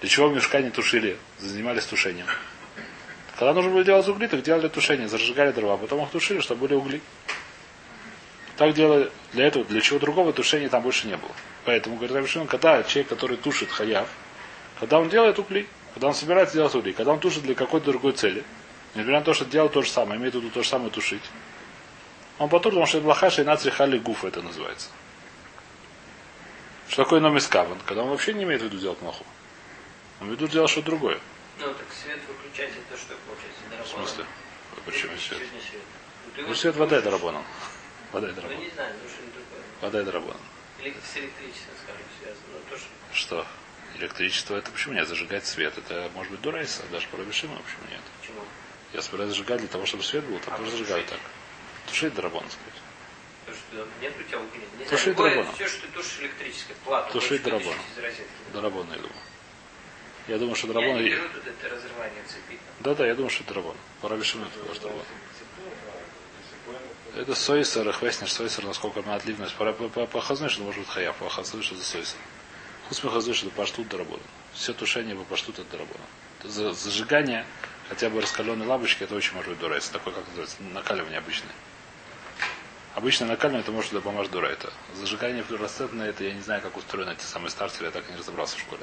Для 0.00 0.08
чего 0.08 0.28
в 0.28 0.34
мешкане 0.34 0.70
тушили, 0.70 1.16
занимались 1.38 1.84
тушением? 1.84 2.26
Когда 3.38 3.54
нужно 3.54 3.70
было 3.70 3.84
делать 3.84 4.06
угли, 4.08 4.26
так 4.26 4.42
делали 4.42 4.68
тушение, 4.68 5.08
зажигали 5.08 5.52
дрова, 5.52 5.76
потом 5.76 6.04
их 6.04 6.10
тушили, 6.10 6.40
чтобы 6.40 6.62
были 6.62 6.74
угли. 6.74 7.00
Так 8.56 8.74
делали 8.74 9.10
для 9.32 9.46
этого, 9.46 9.64
для 9.64 9.80
чего 9.80 9.98
другого 9.98 10.32
тушения 10.32 10.68
там 10.68 10.82
больше 10.82 11.06
не 11.06 11.16
было. 11.16 11.32
Поэтому, 11.64 11.96
говорит 11.96 12.14
Рабишин, 12.14 12.46
когда 12.46 12.82
человек, 12.82 13.08
который 13.08 13.36
тушит 13.36 13.70
хаяв, 13.70 14.08
когда 14.78 14.98
он 14.98 15.08
делает 15.08 15.38
угли, 15.38 15.66
когда 15.94 16.08
он 16.08 16.14
собирается 16.14 16.54
делать 16.54 16.74
угли, 16.74 16.92
когда 16.92 17.12
он 17.12 17.20
тушит 17.20 17.42
для 17.42 17.54
какой-то 17.54 17.86
другой 17.86 18.12
цели, 18.12 18.44
несмотря 18.94 19.20
на 19.20 19.24
то, 19.24 19.34
что 19.34 19.44
делал 19.44 19.68
то 19.68 19.82
же 19.82 19.90
самое, 19.90 20.20
имеет 20.20 20.34
в 20.34 20.38
виду 20.38 20.50
то 20.50 20.62
же 20.62 20.68
самое 20.68 20.90
тушить, 20.90 21.22
он 22.38 22.48
потом, 22.48 22.72
потому 22.72 22.86
что 22.86 22.98
это 22.98 23.04
блахаша 23.04 23.42
и 23.42 23.44
нацри 23.44 23.70
хали 23.70 23.98
гуфа 23.98 24.28
это 24.28 24.42
называется. 24.42 24.88
Что 26.92 27.04
такое 27.04 27.20
номис 27.20 27.46
каван? 27.46 27.78
Когда 27.86 28.02
он 28.02 28.10
вообще 28.10 28.34
не 28.34 28.44
имеет 28.44 28.60
в 28.60 28.66
виду 28.66 28.76
делать 28.76 29.00
маху. 29.00 29.24
Он 30.20 30.28
в 30.28 30.30
виду 30.30 30.46
делать 30.46 30.70
что-то 30.70 30.88
другое. 30.88 31.18
Ну, 31.58 31.68
так 31.72 31.86
свет 31.90 32.20
выключать, 32.28 32.68
это 32.76 33.00
что 33.00 33.14
получается? 33.24 33.82
В 33.82 33.88
смысле? 33.88 34.26
Почему 34.84 35.16
свет? 35.16 35.40
Ну, 36.36 36.48
Ну, 36.48 36.54
свет 36.54 36.76
вода 36.76 36.98
это 36.98 37.10
работа. 37.10 37.42
Вода 38.12 38.28
это 38.28 38.42
Ну, 38.42 38.42
работа. 38.42 38.62
не 38.62 38.70
знаю, 38.72 38.94
ну 39.02 39.08
что-нибудь 39.08 39.34
другое. 39.34 39.62
Вода 39.80 40.00
это 40.02 40.12
работа. 40.12 40.38
Или 40.80 40.90
с 40.90 41.16
электричеством, 41.16 41.74
скажем, 41.82 42.02
связано. 42.20 42.44
Ну, 42.52 42.58
то, 42.68 42.76
что... 42.76 42.86
Что? 43.14 43.46
Электричество 43.94 44.56
это 44.58 44.70
почему 44.70 44.92
нет? 44.92 45.08
Зажигать 45.08 45.46
свет. 45.46 45.78
Это 45.78 46.10
может 46.14 46.30
быть 46.30 46.42
дурайса, 46.42 46.82
даже 46.92 47.06
по 47.08 47.16
Рабишиму, 47.16 47.56
почему 47.56 47.90
нет? 47.90 48.02
Почему? 48.20 48.40
Я 48.92 49.00
собираюсь 49.00 49.30
зажигать 49.30 49.60
для 49.60 49.68
того, 49.68 49.86
чтобы 49.86 50.02
свет 50.02 50.26
был, 50.26 50.38
там 50.40 50.52
А 50.52 50.56
тоже 50.58 50.72
тушить? 50.72 50.80
зажигают 50.86 51.08
так. 51.08 51.20
Тушить 51.86 52.12
что 52.12 52.22
Нет 54.00 54.12
у 54.18 54.22
тебя 54.22 54.38
угля. 54.38 54.60
Не 54.78 54.84
Тушить 54.84 55.16
знаю, 55.16 55.46
все, 55.54 55.68
что 55.68 55.82
ты 55.82 55.88
тушишь 55.88 56.20
электрическое, 56.20 56.76
драбона. 57.42 57.76
из 57.92 58.02
розетки. 58.02 58.24
Дарабон, 58.52 58.86
я 58.90 58.96
думаю. 58.96 59.12
Я 60.28 60.38
думаю, 60.38 60.54
что 60.54 60.66
Я 60.68 60.72
драбон... 60.74 61.02
не 61.02 61.10
беру 61.10 61.28
тут 61.28 61.46
это 61.46 61.68
разрывание 61.68 62.22
цепи. 62.26 62.58
Да-да, 62.80 63.06
я 63.06 63.14
думаю, 63.14 63.30
что 63.30 63.44
это 63.44 63.54
драбон. 63.54 63.76
Пора 64.00 64.16
решим 64.16 64.42
это, 64.42 64.74
что 64.74 64.88
драбон. 64.88 65.04
Это 67.14 67.34
сойсер, 67.34 67.88
их 67.88 68.00
веснешь 68.02 68.32
сойсер, 68.32 68.64
насколько 68.64 69.00
она 69.00 69.16
отливность. 69.16 69.54
По, 69.54 69.70
по, 69.72 69.88
по, 69.88 70.06
по 70.06 70.20
что 70.22 70.62
может 70.62 70.80
быть 70.80 70.88
хаяв, 70.88 71.16
по 71.16 71.28
хазнui, 71.28 71.62
что 71.62 71.74
за 71.76 71.84
сойсер. 71.84 72.16
Хусми 72.88 73.10
хазнui, 73.10 73.34
что 73.34 73.50
поштут 73.50 73.88
доработан. 73.88 74.26
Все 74.54 74.72
тушение 74.72 75.16
по 75.16 75.24
поштут 75.24 75.58
это 75.58 75.70
доработано. 75.72 76.06
За, 76.44 76.72
зажигание 76.72 77.46
хотя 77.88 78.08
бы 78.08 78.20
раскаленной 78.20 78.66
лампочки, 78.66 79.04
это 79.04 79.14
очень 79.14 79.34
может 79.34 79.50
быть 79.50 79.58
дурайс. 79.58 79.88
Такое, 79.88 80.14
как 80.14 80.26
называется, 80.28 80.56
накаливание 80.62 81.18
обычное. 81.18 81.52
Обычное 82.94 83.28
накаливание 83.28 83.62
это 83.62 83.72
может 83.72 84.02
помочь 84.02 84.28
дура. 84.28 84.48
Это 84.48 84.70
зажигание 84.94 85.42
флюоресцентное, 85.42 86.10
это 86.10 86.24
я 86.24 86.34
не 86.34 86.42
знаю, 86.42 86.60
как 86.60 86.76
устроены 86.76 87.12
эти 87.12 87.24
самые 87.24 87.50
стартеры, 87.50 87.86
я 87.86 87.90
так 87.90 88.06
и 88.08 88.12
не 88.12 88.18
разобрался 88.18 88.56
в 88.56 88.60
школе. 88.60 88.82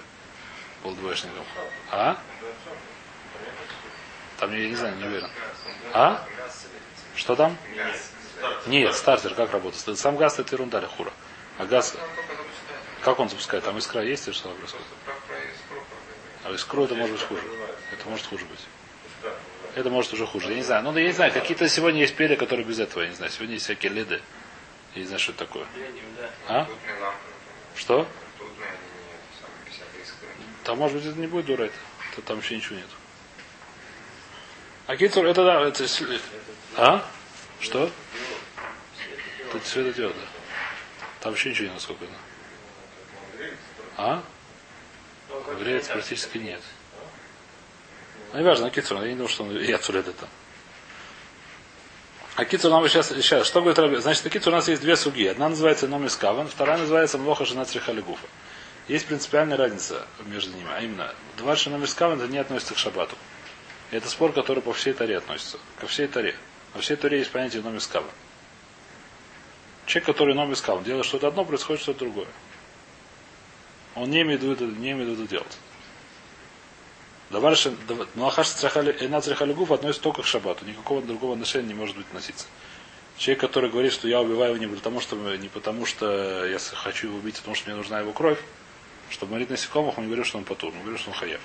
Был 0.84 0.96
двоечником. 0.96 1.46
А? 1.92 2.18
Там 4.40 4.54
я 4.54 4.68
не 4.68 4.76
знаю, 4.76 4.96
не 4.98 5.06
уверен. 5.06 5.30
А? 5.94 6.26
Что 7.16 7.36
там? 7.36 7.56
Нет, 8.66 8.96
стартер 8.96 9.36
как 9.36 9.52
работает? 9.52 10.00
Сам 10.00 10.18
газ 10.18 10.40
это 10.40 10.56
ерунда, 10.56 10.82
хура. 10.88 11.12
А 11.60 11.66
газ, 11.66 11.96
как 13.02 13.20
он 13.20 13.30
запускает? 13.30 13.64
Там 13.64 13.78
искра 13.78 14.02
есть 14.04 14.28
или 14.28 14.34
что 14.34 14.50
происходит? 14.50 14.88
А 16.46 16.52
искру 16.52 16.86
это 16.86 16.96
может 16.96 17.16
быть 17.16 17.28
хуже. 17.28 17.42
Это 17.92 18.10
может 18.10 18.26
хуже 18.26 18.46
быть. 18.46 18.62
Это 19.80 19.90
может 19.90 20.12
уже 20.12 20.28
хуже. 20.28 20.50
Я 20.50 20.56
не 20.56 20.62
знаю. 20.62 20.84
Ну, 20.84 20.98
я 20.98 21.06
не 21.06 21.14
знаю, 21.14 21.32
какие-то 21.32 21.70
сегодня 21.70 22.02
есть 22.02 22.14
перья, 22.14 22.36
которые 22.36 22.66
без 22.66 22.80
этого, 22.80 23.04
я 23.04 23.08
не 23.08 23.16
знаю. 23.16 23.32
Сегодня 23.32 23.54
есть 23.54 23.64
всякие 23.64 23.94
леды. 23.94 24.22
Я 24.94 25.02
не 25.02 25.08
знаю, 25.08 25.20
что 25.22 25.32
это 25.32 25.46
такое. 25.46 25.66
А? 26.50 26.68
Что? 27.78 28.00
Не. 28.00 28.06
Там, 30.66 30.80
может 30.80 30.98
быть, 30.98 31.06
это 31.06 31.18
не 31.18 31.28
будет 31.28 31.46
дура 31.46 31.64
это. 31.64 31.76
То 32.14 32.22
там 32.24 32.36
вообще 32.36 32.58
ничего 32.58 32.76
нет. 32.76 32.90
А 34.88 34.98
кицур, 34.98 35.26
это 35.26 35.46
да, 35.46 35.62
это... 35.62 35.86
А? 36.76 37.10
Что? 37.62 37.90
Это 39.54 39.66
светодиод, 39.66 40.14
да. 40.14 40.28
Там 41.22 41.32
вообще 41.32 41.52
ничего 41.52 41.68
нет, 41.68 41.76
насколько. 41.76 42.04
А? 43.96 44.24
Греется 45.58 45.94
практически 45.94 46.38
нет. 46.38 46.62
Ну, 48.32 48.40
не 48.40 48.46
важно, 48.46 48.68
а 48.68 48.70
кицур, 48.70 49.02
я 49.02 49.08
не 49.08 49.14
думаю, 49.14 49.28
что 49.28 49.44
он 49.44 49.60
я 49.60 49.76
это 49.76 50.14
там. 50.14 50.30
А 52.36 52.46
кицур 52.46 52.72
нам 52.72 52.88
сейчас, 52.88 53.10
сейчас, 53.10 53.48
что 53.48 53.60
говорит 53.60 53.80
Раби? 53.80 53.98
Значит, 53.98 54.24
на 54.24 54.30
кицур 54.30 54.54
у 54.54 54.56
нас 54.56 54.68
есть 54.68 54.82
две 54.82 54.96
суги. 54.96 55.26
Одна 55.26 55.50
называется 55.50 55.88
номис 55.88 56.16
каван, 56.16 56.48
вторая 56.48 56.78
называется 56.78 57.18
млоха 57.18 57.46
жена 57.46 57.66
црихалигуфа. 57.66 58.28
Есть 58.88 59.08
принципиальная 59.08 59.58
разница 59.58 60.06
между 60.26 60.56
ними. 60.56 60.70
А 60.74 60.82
именно, 60.82 61.14
два 61.38 61.56
номис 61.66 61.94
каван 61.94 62.30
не 62.30 62.38
относится 62.38 62.76
к 62.76 62.78
шабату. 62.78 63.18
И 63.92 63.98
это 63.98 64.08
спор, 64.08 64.32
который 64.32 64.62
по 64.62 64.74
всей 64.74 64.94
таре 64.94 65.18
относится. 65.18 65.58
Ко 65.80 65.88
всей 65.88 66.08
таре. 66.08 66.36
Во 66.74 66.82
всей 66.82 66.96
таре 66.96 67.18
есть 67.20 67.32
понятие 67.32 67.62
номис 67.62 67.88
каван. 67.88 68.10
Человек, 69.86 70.06
который 70.06 70.36
номис 70.36 70.62
каван, 70.62 70.84
делает 70.84 71.06
что-то 71.06 71.28
одно, 71.28 71.44
происходит 71.44 71.82
что-то 71.82 72.00
другое. 72.00 72.28
Он 73.96 74.10
не 74.10 74.22
имеет 74.22 74.42
в 74.42 74.50
виду, 74.50 74.68
не 74.68 74.92
имеет 74.92 75.10
в 75.10 75.12
виду 75.14 75.28
делать. 75.28 75.58
Давар 77.30 77.56
Малахаш 78.16 78.48
Нацрихалюгуф 78.64 79.72
относится 79.72 80.02
только 80.02 80.24
к 80.24 80.26
шабату. 80.26 80.66
Никакого 80.66 81.02
другого 81.02 81.34
отношения 81.34 81.68
не 81.68 81.74
может 81.76 81.96
быть 81.96 82.08
относиться. 82.08 82.48
Человек, 83.18 83.42
который 83.42 83.70
говорит, 83.70 83.94
что 83.94 84.08
я 84.08 84.22
убиваю 84.22 84.56
его 84.56 84.66
не 84.66 84.74
потому, 84.74 85.00
что, 85.00 85.16
не 85.16 85.50
потому, 85.50 85.86
что 85.86 86.46
я 86.46 86.58
хочу 86.58 87.08
его 87.08 87.18
убить, 87.18 87.36
а 87.36 87.40
потому 87.40 87.56
что 87.56 87.70
мне 87.70 87.76
нужна 87.76 88.00
его 88.00 88.14
кровь, 88.14 88.40
чтобы 89.10 89.34
морить 89.34 89.50
насекомых, 89.50 89.98
он 89.98 90.06
не 90.06 90.08
говорит, 90.08 90.26
что 90.26 90.38
он 90.38 90.46
потур, 90.46 90.72
он 90.74 90.82
говорит, 90.82 91.02
что 91.02 91.12
он 91.12 91.18
хаев. 91.18 91.42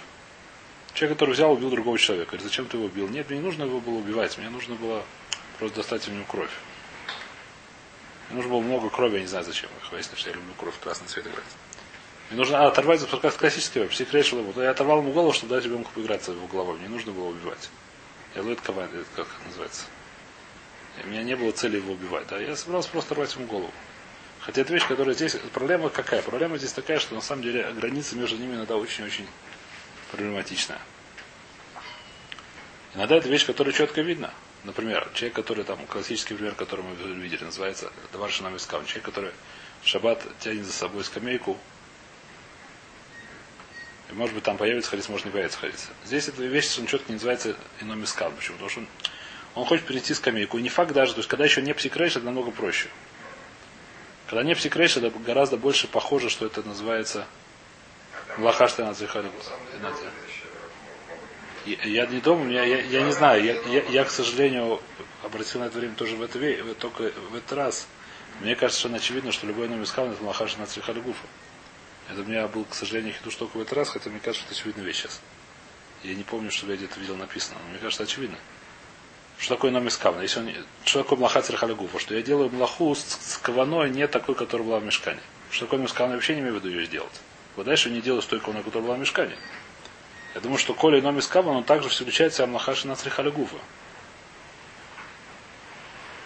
Человек, 0.95 1.19
который 1.19 1.33
взял, 1.33 1.53
убил 1.53 1.71
другого 1.71 1.99
человека, 1.99 2.31
говорит, 2.31 2.47
зачем 2.47 2.67
ты 2.67 2.77
его 2.77 2.87
убил? 2.87 3.09
Нет, 3.09 3.29
мне 3.29 3.39
не 3.39 3.45
нужно 3.45 3.65
его 3.65 3.81
было 3.81 3.95
убивать, 3.95 4.39
мне 4.39 4.49
нужно 4.49 4.77
было 4.77 5.03
просто 5.59 5.79
достать 5.79 6.07
у 6.09 6.13
него 6.13 6.25
кровь. 6.29 6.51
Мне 8.29 8.37
нужно 8.37 8.53
было 8.53 8.61
много 8.61 8.89
крови, 8.89 9.17
я 9.17 9.21
не 9.23 9.27
знаю 9.27 9.45
зачем. 9.45 9.69
Выяснилось, 9.91 10.21
что 10.21 10.31
я 10.31 10.37
люблю 10.37 10.55
кровь, 10.57 10.75
красный 10.81 11.09
цвет 11.09 11.27
играть. 11.27 11.45
Мне 12.35 12.41
нужно 12.41 12.65
а, 12.65 12.67
оторвать 12.67 12.99
запускать 12.99 13.37
классический 13.37 13.79
веб. 13.79 13.93
Все 13.93 14.05
решил 14.11 14.41
его. 14.41 14.61
Я 14.61 14.71
оторвал 14.71 14.99
ему 14.99 15.13
голову, 15.13 15.33
чтобы 15.33 15.55
дать 15.55 15.65
ребенку 15.65 15.93
поиграться 15.95 16.33
его 16.33 16.49
головой. 16.49 16.77
Мне 16.79 16.89
нужно 16.89 17.13
было 17.13 17.29
убивать. 17.29 17.71
Я 18.35 18.43
лует 18.43 18.61
кован, 18.61 18.87
это 18.93 19.05
как 19.15 19.29
называется. 19.47 19.85
У 21.05 21.07
меня 21.07 21.23
не 21.23 21.37
было 21.37 21.53
цели 21.53 21.77
его 21.77 21.93
убивать. 21.93 22.27
Да? 22.27 22.41
Я 22.41 22.57
собрался 22.57 22.89
просто 22.89 23.15
рвать 23.15 23.33
ему 23.37 23.47
голову. 23.47 23.71
Хотя 24.41 24.63
это 24.63 24.73
вещь, 24.73 24.85
которая 24.89 25.15
здесь... 25.15 25.37
Проблема 25.53 25.91
какая? 25.91 26.23
Проблема 26.23 26.59
здесь 26.59 26.73
такая, 26.73 26.99
что 26.99 27.15
на 27.15 27.21
самом 27.21 27.43
деле 27.43 27.73
граница 27.73 28.17
между 28.17 28.37
ними 28.37 28.57
иногда 28.57 28.75
очень-очень 28.75 29.29
проблематичная. 30.11 30.81
Иногда 32.97 33.15
это 33.15 33.29
вещь, 33.29 33.47
которая 33.47 33.73
четко 33.73 34.01
видна. 34.01 34.35
Например, 34.65 35.09
человек, 35.15 35.37
который 35.37 35.63
там, 35.63 35.79
классический 35.87 36.35
пример, 36.35 36.57
который 36.57 36.85
мы 36.85 36.97
видели, 36.97 37.45
называется 37.45 37.93
Даваршинам 38.11 38.57
Искам. 38.57 38.85
Человек, 38.87 39.05
который 39.05 39.31
в 39.83 39.87
шаббат 39.87 40.21
тянет 40.41 40.67
за 40.67 40.73
собой 40.73 41.05
скамейку, 41.05 41.57
и 44.11 44.13
может 44.13 44.35
быть 44.35 44.45
там 44.45 44.57
появится 44.57 44.91
халец, 44.91 45.09
может 45.09 45.27
не 45.27 45.33
появится 45.33 45.59
халец. 45.59 45.89
Здесь 46.05 46.29
эта 46.29 46.43
вещь, 46.43 46.71
что 46.71 46.83
он 46.83 46.87
четко 46.87 47.07
не 47.09 47.15
называется 47.15 47.57
ином 47.81 48.05
искал. 48.05 48.31
Почему? 48.33 48.55
Потому 48.55 48.71
что 48.71 48.81
он, 48.81 48.89
он 49.55 49.65
хочет 49.65 49.87
перейти 49.87 50.13
скамейку. 50.15 50.59
И 50.59 50.63
не 50.63 50.69
факт 50.69 50.93
даже, 50.93 51.13
то 51.13 51.19
есть 51.19 51.29
когда 51.29 51.45
еще 51.45 51.63
не 51.63 51.73
псикрейш, 51.75 52.17
это 52.17 52.25
намного 52.25 52.51
проще. 52.51 52.89
Когда 54.27 54.43
не 54.43 54.55
псикрейш, 54.55 54.97
это 54.97 55.11
гораздо 55.11 55.57
больше 55.57 55.87
похоже, 55.87 56.29
что 56.29 56.47
это 56.47 56.63
называется 56.63 57.27
Лахашта 58.39 58.85
на 58.85 58.95
я, 61.67 62.07
не 62.07 62.21
думаю, 62.21 62.53
я, 62.53 62.65
я, 62.65 62.81
я 62.81 63.03
не 63.03 63.13
знаю, 63.13 63.43
я, 63.43 63.55
я, 63.63 63.83
я, 63.89 64.05
к 64.05 64.11
сожалению, 64.11 64.81
обратил 65.23 65.61
на 65.61 65.65
это 65.65 65.79
время 65.79 65.95
тоже 65.95 66.15
в 66.17 66.23
это 66.23 66.39
только 66.75 67.11
в 67.31 67.35
этот 67.35 67.53
раз. 67.53 67.87
Мне 68.41 68.55
кажется, 68.55 68.83
совершенно 68.83 68.97
очевидно, 68.99 69.33
что 69.33 69.47
любой 69.47 69.69
номер 69.69 69.87
скал 69.87 70.11
это 70.11 70.23
Лахаша 70.23 70.59
на 70.59 70.67
Гуфа. 71.01 71.27
Это 72.11 72.21
у 72.21 72.25
меня 72.25 72.47
был, 72.49 72.65
к 72.65 72.75
сожалению, 72.75 73.15
хитуш 73.15 73.37
только 73.37 73.57
в 73.57 73.61
этот 73.61 73.73
раз, 73.75 73.89
хотя 73.89 74.11
мне 74.11 74.21
кажется, 74.21 74.45
что 74.45 74.53
это 74.53 74.61
очевидная 74.61 74.85
вещь 74.85 75.03
сейчас. 75.03 75.21
Я 76.03 76.15
не 76.15 76.23
помню, 76.23 76.51
что 76.51 76.67
я 76.67 76.77
где-то 76.77 77.01
видел 77.01 77.17
написано, 77.17 77.59
но 77.65 77.71
мне 77.71 77.79
кажется, 77.79 78.03
очевидно. 78.03 78.37
Что 79.39 79.57
такое 79.57 79.71
номер 79.71 79.91
скавна? 79.91 80.21
Если 80.21 80.41
он, 80.41 80.53
что 80.85 81.03
такое 81.03 81.19
млаха 81.19 81.43
церхалягуфа? 81.43 81.99
Что 81.99 82.15
я 82.15 82.23
делаю 82.23 82.51
млаху 82.51 82.95
с, 82.95 83.01
с 83.03 83.39
каваной 83.39 83.91
не 83.91 84.07
такой, 84.07 84.35
которая 84.35 84.67
была 84.67 84.79
в 84.81 84.85
мешкане. 84.85 85.21
Что 85.51 85.67
такое 85.67 85.87
скавна? 85.87 86.13
Я 86.13 86.17
вообще 86.17 86.35
не 86.35 86.41
имею 86.41 86.55
в 86.55 86.57
виду 86.59 86.69
ее 86.69 86.85
сделать. 86.87 87.21
Вот 87.57 87.67
дальше 87.67 87.91
не 87.91 88.01
делаю 88.01 88.23
с 88.23 88.27
той 88.27 88.39
каваной, 88.39 88.63
которая 88.63 88.87
была 88.87 88.97
в 88.97 89.01
мешкане. 89.01 89.37
Я 90.35 90.41
думаю, 90.41 90.59
что 90.59 90.75
Коля 90.75 90.99
и 90.99 91.01
номер 91.01 91.23
скавна, 91.23 91.53
он 91.53 91.65
также 91.65 91.89
включает 91.89 92.35
себя 92.35 92.47
млахаши 92.47 92.87
на 92.87 92.97
церхалягуфа. 92.97 93.57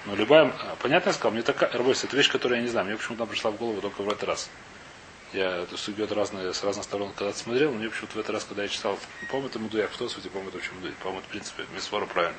Но 0.06 0.14
любая, 0.14 0.46
а, 0.46 0.76
понятно 0.80 1.10
я 1.10 1.12
сказал, 1.12 1.32
мне 1.32 1.42
такая, 1.42 1.70
Рабойс, 1.70 2.02
это 2.02 2.16
вещь, 2.16 2.30
которая 2.30 2.60
я 2.60 2.64
не 2.64 2.70
знаю, 2.70 2.86
мне 2.86 2.96
почему-то 2.96 3.26
пришла 3.26 3.50
в 3.50 3.56
голову 3.56 3.82
только 3.82 4.02
в 4.02 4.08
этот 4.08 4.24
раз. 4.24 4.50
Я 5.32 5.56
эту 5.56 5.76
судью 5.76 6.06
разные, 6.08 6.54
с 6.54 6.64
разных 6.64 6.84
сторон 6.84 7.12
когда 7.14 7.34
смотрел, 7.34 7.70
но 7.72 7.78
мне 7.78 7.90
почему-то 7.90 8.14
в 8.16 8.20
этот 8.20 8.30
раз, 8.30 8.44
когда 8.44 8.62
я 8.62 8.68
читал, 8.68 8.98
по-моему, 9.28 9.48
это 9.48 9.58
Мудуяк 9.58 9.90
в 9.90 9.96
Тосфоте, 9.98 10.30
по-моему, 10.30 10.48
это 10.48 10.58
вообще 10.58 10.72
Мудуяк, 10.72 10.96
по-моему, 10.96 11.18
это, 11.20 11.28
в 11.28 11.30
принципе, 11.30 11.64
Мисфора 11.74 12.06
правильно. 12.06 12.38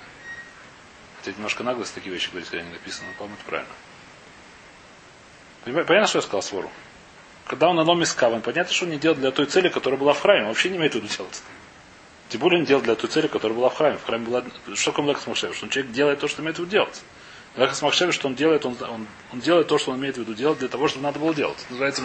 Хотя 1.19 1.31
немножко 1.33 1.63
наглость 1.63 1.93
такие 1.93 2.11
вещи 2.13 2.29
говорить, 2.29 2.49
когда 2.49 2.65
не 2.65 2.71
написано, 2.71 3.09
но, 3.09 3.13
по-моему, 3.13 3.35
это 3.35 3.45
правильно. 3.45 3.73
Понятно, 5.85 6.07
что 6.07 6.17
я 6.17 6.21
сказал 6.23 6.41
Свору? 6.41 6.71
Когда 7.45 7.69
он 7.69 7.75
на 7.75 7.83
номе 7.83 8.05
скаван, 8.05 8.41
понятно, 8.41 8.73
что 8.73 8.85
он 8.85 8.91
не 8.91 8.97
делает 8.97 9.19
для 9.19 9.31
той 9.31 9.45
цели, 9.45 9.69
которая 9.69 9.99
была 9.99 10.13
в 10.13 10.21
храме, 10.21 10.41
он 10.41 10.47
вообще 10.47 10.69
не 10.69 10.77
имеет 10.77 10.93
в 10.93 10.95
виду 10.95 11.07
делать. 11.07 11.43
Тем 12.29 12.41
более 12.41 12.59
он 12.59 12.65
делает 12.65 12.85
для 12.85 12.95
той 12.95 13.09
цели, 13.09 13.27
которая 13.27 13.57
была 13.57 13.69
в 13.69 13.75
храме. 13.75 13.97
В 13.97 14.05
храме 14.05 14.25
была... 14.25 14.43
Что 14.75 14.91
такое 14.91 15.15
Махшев? 15.25 15.55
Что 15.55 15.65
он 15.65 15.69
человек 15.69 15.91
делает 15.91 16.19
то, 16.19 16.27
что 16.27 16.41
имеет 16.41 16.57
в 16.57 16.59
виду 16.59 16.69
делать. 16.71 17.01
Млехас 17.55 17.81
Махшев, 17.81 18.13
что 18.13 18.27
он 18.27 18.35
делает, 18.35 18.65
он, 18.65 18.77
он, 18.81 19.07
он 19.33 19.39
делает 19.39 19.67
то, 19.67 19.77
что 19.77 19.91
он 19.91 19.99
имеет 19.99 20.15
в 20.15 20.19
виду 20.19 20.33
делать 20.33 20.59
для 20.59 20.67
того, 20.67 20.87
чтобы 20.87 21.03
надо 21.03 21.19
было 21.19 21.33
делать. 21.33 21.57
Это 21.57 21.71
называется. 21.71 22.03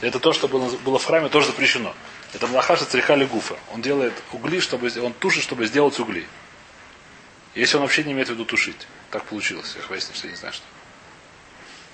Это 0.00 0.20
то, 0.20 0.32
что 0.32 0.48
было, 0.48 0.68
было 0.78 0.98
в 0.98 1.04
храме, 1.04 1.28
тоже 1.28 1.46
запрещено. 1.46 1.94
Это 2.34 2.46
млахаша 2.46 2.84
црихали 2.84 3.24
гуфа. 3.24 3.56
Он 3.72 3.80
делает 3.80 4.12
угли, 4.32 4.60
чтобы 4.60 4.90
он 5.00 5.12
тушит, 5.14 5.42
чтобы 5.42 5.66
сделать 5.66 5.98
угли. 5.98 6.26
Если 7.54 7.76
он 7.76 7.82
вообще 7.82 8.04
не 8.04 8.12
имеет 8.12 8.28
в 8.28 8.32
виду 8.32 8.44
тушить. 8.44 8.86
Так 9.10 9.24
получилось. 9.24 9.74
Я 9.80 9.86
выяснил, 9.86 10.14
что 10.14 10.26
я 10.26 10.32
не 10.32 10.36
знаю, 10.36 10.52
что. 10.52 10.64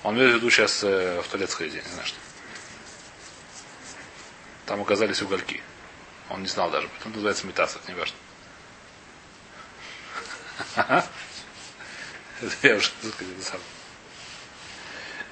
Он 0.03 0.15
имеет 0.15 0.33
в 0.33 0.35
виду 0.35 0.49
сейчас 0.49 0.83
э, 0.83 1.21
в 1.21 1.27
туалет 1.29 1.49
сходить, 1.49 1.75
я 1.75 1.81
не 1.81 1.87
знаю, 1.87 2.05
что. 2.05 2.17
Там 4.65 4.81
оказались 4.81 5.21
угольки. 5.21 5.61
Он 6.29 6.41
не 6.41 6.47
знал 6.47 6.69
даже. 6.69 6.89
Это 6.99 7.09
называется 7.09 7.47
метасов, 7.47 7.87
не 7.87 7.93
важно. 7.93 8.17
Это 12.41 12.67
я 12.67 12.75
уже 12.75 12.91
сказал, 12.99 13.33
это 13.33 13.43
сам. 13.43 13.59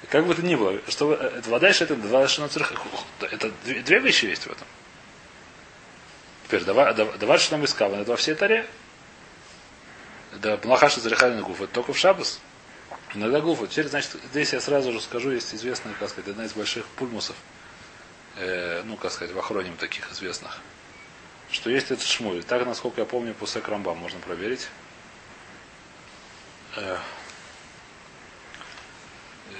Как 0.08 0.26
бы 0.26 0.34
то 0.34 0.42
ни 0.42 0.54
было, 0.54 0.80
что 0.88 1.14
это 1.14 1.48
вода 1.50 1.68
это 1.68 1.96
два 1.96 2.28
шиноцерх. 2.28 2.72
Это 3.20 3.50
две, 3.64 3.98
вещи 3.98 4.26
есть 4.26 4.46
в 4.46 4.50
этом. 4.50 4.66
Теперь 6.44 6.64
давай, 6.64 6.94
давай 6.94 7.38
что 7.38 7.56
нам 7.56 7.64
искал, 7.64 7.94
это 7.94 8.10
во 8.10 8.16
всей 8.16 8.34
таре. 8.34 8.66
Да, 10.40 10.58
Млахаша 10.64 11.00
Зарихалина 11.00 11.42
Гуф, 11.42 11.60
это 11.60 11.72
только 11.72 11.92
в 11.92 11.98
Шабас. 11.98 12.40
Иногда 13.14 13.40
гуфа. 13.40 13.66
Теперь, 13.66 13.88
значит, 13.88 14.16
здесь 14.30 14.52
я 14.52 14.60
сразу 14.60 14.92
же 14.92 15.00
скажу, 15.00 15.30
есть 15.30 15.54
известная, 15.54 15.92
как 15.94 16.08
сказать, 16.08 16.30
одна 16.30 16.46
из 16.46 16.52
больших 16.52 16.86
пульмусов, 16.86 17.36
э, 18.36 18.82
ну, 18.84 18.96
как 18.96 19.12
сказать, 19.12 19.34
в 19.34 19.38
охроним 19.38 19.76
таких 19.76 20.10
известных, 20.12 20.60
что 21.50 21.68
есть 21.68 21.90
этот 21.90 22.06
шмуль. 22.06 22.42
Так, 22.42 22.64
насколько 22.64 23.02
я 23.02 23.06
помню, 23.06 23.34
по 23.34 23.46
Рамбам 23.68 23.98
можно 23.98 24.18
проверить. 24.20 24.68
Э, 26.76 26.98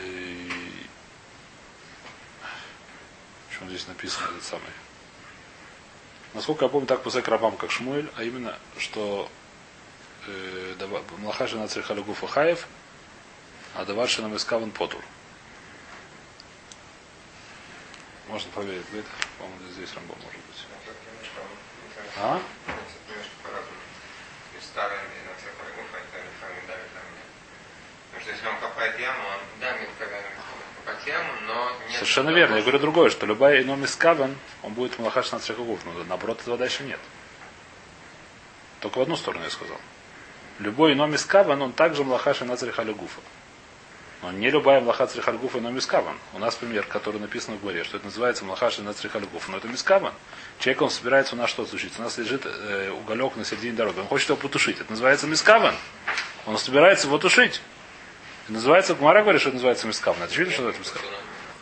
и... 0.01 0.51
Что 3.51 3.69
здесь 3.69 3.87
написано, 3.87 4.27
этот 4.31 4.45
самый. 4.45 4.71
Насколько 6.35 6.65
я 6.65 6.69
помню, 6.71 6.87
так 6.87 7.03
по 7.03 7.11
Рабам, 7.11 7.57
как 7.57 7.71
Шмуэль, 7.71 8.11
а 8.17 8.25
именно, 8.25 8.59
что 8.79 9.31
э, 10.27 10.75
Млахаши 11.19 11.57
на 11.57 11.69
Црихалюгуфа 11.69 12.27
Хаев, 12.27 12.67
а 13.75 13.85
Даваршина 13.85 14.29
Мискаван 14.29 14.71
Потур. 14.71 15.03
Можно 18.29 18.51
проверить, 18.53 18.87
да? 18.93 19.03
По-моему, 19.39 19.71
здесь 19.73 19.93
Рамбо 19.95 20.15
может 20.15 20.41
быть. 20.41 20.67
А? 22.17 22.41
Что 28.23 28.31
если 28.31 28.47
он 28.47 28.57
копает 28.61 28.99
яму, 28.99 29.21
он 29.35 29.61
дамит, 29.61 29.89
когда 29.99 30.17
копать 30.85 31.07
яму, 31.07 31.33
но 31.47 31.71
нет... 31.89 31.95
Совершенно 31.95 32.31
верно. 32.31 32.57
Я 32.57 32.63
говорю 32.63 32.79
другое, 32.79 33.11
что 33.11 33.27
любая 33.27 33.63
ином 33.63 33.85
искаван, 33.85 34.37
он 34.63 34.73
будет 34.75 34.99
малахаш 34.99 35.33
на 35.33 35.41
црехагуф. 35.41 35.81
Но 35.85 35.93
наоборот, 36.05 36.41
этого 36.41 36.57
дальше 36.57 36.85
нет. 36.85 37.01
Только 38.81 38.99
в 38.99 39.03
одну 39.03 39.17
сторону 39.17 39.45
я 39.45 39.51
сказал. 39.51 39.79
Любой 40.59 40.93
ином 40.93 41.15
искаван, 41.15 41.61
он 41.63 41.73
также 41.73 42.05
млахаш 42.05 42.43
и 42.43 42.45
на 42.45 42.57
црехалюгуфа. 42.57 43.21
Но 44.23 44.31
не 44.31 44.51
любая 44.51 44.81
млаха 44.81 45.09
црихальгуфа, 45.09 45.59
но 45.59 45.71
мискаван. 45.73 46.17
У 46.33 46.39
нас 46.39 46.55
пример, 46.55 46.85
который 46.87 47.21
написан 47.21 47.57
в 47.57 47.61
горе, 47.61 47.83
что 47.83 47.97
это 47.97 48.07
называется 48.07 48.45
млаха 48.45 48.71
на 48.79 48.95
црихальгуфа. 48.95 49.51
Но 49.51 49.57
это 49.57 49.67
мискаван. 49.67 50.13
Человек, 50.61 50.83
он 50.83 50.91
собирается 50.91 51.35
у 51.35 51.39
нас 51.39 51.51
что 51.51 51.67
случится? 51.67 52.01
У 52.01 52.05
нас 52.05 52.19
лежит 52.19 52.43
э, 52.47 52.91
уголек 52.91 53.35
на 53.35 53.45
середине 53.45 53.73
дороги. 53.73 53.99
Он 53.99 54.07
хочет 54.07 54.29
его 54.29 54.39
потушить. 54.39 54.81
Это 54.81 54.93
называется 54.93 55.27
мискаван. 55.27 55.75
Он 56.47 56.57
собирается 56.57 57.09
его 57.09 57.19
тушить. 57.19 57.61
Называется, 58.53 58.95
Гмара 58.95 59.23
говорит, 59.23 59.41
что 59.41 59.49
это 59.49 59.57
называется 59.57 59.87
мискаван. 59.87 60.23
Это 60.23 60.35
видно, 60.35 60.53
что 60.53 60.69
это 60.69 60.79
мискаван? 60.79 61.09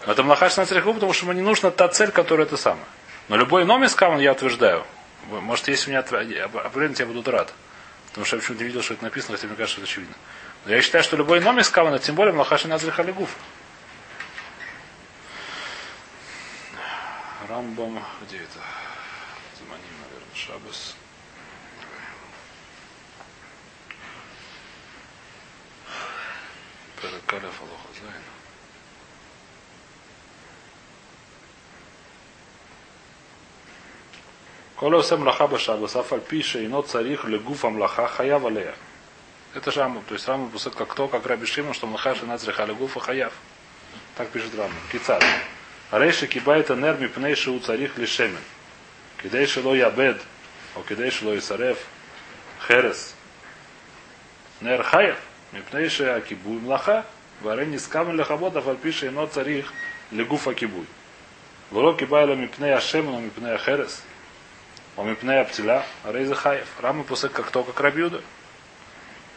Это 0.07 0.23
млаха 0.25 0.47
на 0.57 0.67
црихальгуфа, 0.67 0.95
потому 0.95 1.13
что 1.13 1.25
ему 1.25 1.33
не 1.35 1.43
нужна 1.43 1.71
та 1.71 1.87
цель, 1.89 2.11
которая 2.11 2.47
это 2.47 2.57
самая. 2.57 2.85
Но 3.29 3.37
любой 3.37 3.63
иной 3.63 3.79
мискаван, 3.79 4.19
я 4.19 4.33
утверждаю, 4.33 4.85
может, 5.29 5.69
если 5.69 5.87
у 5.87 5.91
меня 5.91 6.01
определенно 6.01 6.97
я 6.99 7.07
буду 7.07 7.31
рад. 7.31 7.53
Потому 8.09 8.27
что 8.27 8.37
я 8.37 8.41
почему-то 8.41 8.65
не 8.65 8.69
видел, 8.69 8.83
что 8.83 8.95
это 8.95 9.05
написано, 9.05 9.37
хотя 9.37 9.47
мне 9.47 9.57
кажется, 9.57 9.75
что 9.75 9.83
это 9.83 9.91
очевидно. 9.91 10.15
Но 10.65 10.75
я 10.75 10.83
считаю, 10.83 11.05
что 11.05 11.17
любой 11.17 11.41
номер 11.41 11.63
скавана, 11.63 12.01
тем 12.01 12.17
более 12.17 12.35
Млахаши 12.35 12.67
Назрих 12.67 12.99
Алигуф. 12.99 13.31
Рамбам, 17.49 18.03
где 18.23 18.39
это? 18.39 18.59
Заманим, 19.59 19.85
наверное, 20.03 20.35
Шабас. 20.35 20.97
Перекалев 27.02 27.62
Алохазайн. 27.62 28.22
כל 34.76 34.94
העושה 34.94 35.16
מלאכה 35.16 35.48
בשבוס, 35.48 35.96
אף 35.96 36.14
על 36.14 36.20
פי 36.28 36.44
שאינו 36.44 36.84
צריך 36.84 37.26
לגוף 37.26 37.66
המלאכה, 37.66 38.08
חייב 38.08 38.46
עליה. 38.46 38.72
Это 39.56 39.72
же 39.72 39.80
Рамбам. 39.80 40.04
То 40.04 40.16
есть 40.16 40.28
Рамбам 40.28 40.52
писает 40.52 40.76
как 40.76 40.94
то, 40.96 41.08
как 41.08 41.26
Раби 41.26 41.46
Шимон, 41.46 41.74
что 41.74 41.88
Млахаш 41.88 42.22
и 42.22 42.26
Нацриха 42.26 42.66
Легуфа 42.66 43.00
Хаяв. 43.00 43.32
Так 44.18 44.30
пишет 44.30 44.54
Рамбам. 44.54 44.78
Кицар. 44.92 45.24
Рейши 45.92 46.28
кибайта 46.28 46.76
нер 46.76 46.98
мипней 46.98 47.36
шиу 47.36 47.62
царих 47.62 47.98
лишемен. 47.98 48.42
Кидей 49.24 49.48
шило 49.48 49.74
ябед. 49.74 50.22
О 50.76 50.82
кидей 50.82 51.10
шило 51.10 51.38
исарев. 51.38 51.78
Херес. 52.68 53.16
Нер 54.60 54.84
Хаяв. 54.84 55.18
Мипней 55.53 55.89
ши 55.89 56.05
акибуй 56.05 56.61
млаха. 56.61 57.05
Варен 57.41 57.71
нискамен 57.71 58.17
лехабот, 58.17 58.57
а 58.57 58.75
пише 58.75 59.09
ино 59.09 59.27
царих 59.27 59.73
легуфа 60.11 60.55
кибуй. 60.55 60.87
Вело 61.71 61.95
кибайла 61.95 62.35
мипней 62.35 62.75
ашемен, 62.75 63.15
а 63.15 63.21
мипней 63.21 63.55
ахерес. 63.55 64.03
А 64.97 65.03
мипней 65.03 65.41
аптиля. 65.41 65.85
А 66.05 66.13
рейза 66.13 66.35
Хаяв. 66.35 66.67
Рамбам 66.81 67.05
писает 67.05 67.33
как 67.33 67.51
то, 67.51 67.63
как 67.63 67.81
Рабиуда. 67.81 68.23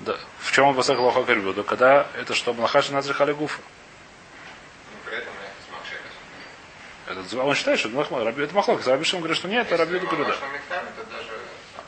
Да. 0.01 0.17
В 0.39 0.51
чем 0.51 0.67
он 0.67 0.75
посыл 0.75 1.01
лоха 1.01 1.23
карбюда? 1.23 1.63
Когда 1.63 2.07
это 2.17 2.33
что, 2.33 2.53
Млахаши 2.53 2.91
Назрихали 2.91 3.31
Гуфа. 3.31 3.61
Это, 7.07 7.37
он 7.37 7.53
считает, 7.55 7.79
что 7.79 7.89
это 7.89 8.23
Раби, 8.23 8.43
это 8.43 8.55
Махлок. 8.55 8.85
Раби 8.85 9.03
Шим 9.03 9.19
говорит, 9.19 9.37
что 9.37 9.47
нет, 9.47 9.67
это 9.67 9.77
Рабиуда 9.77 10.07
Переда. 10.07 10.35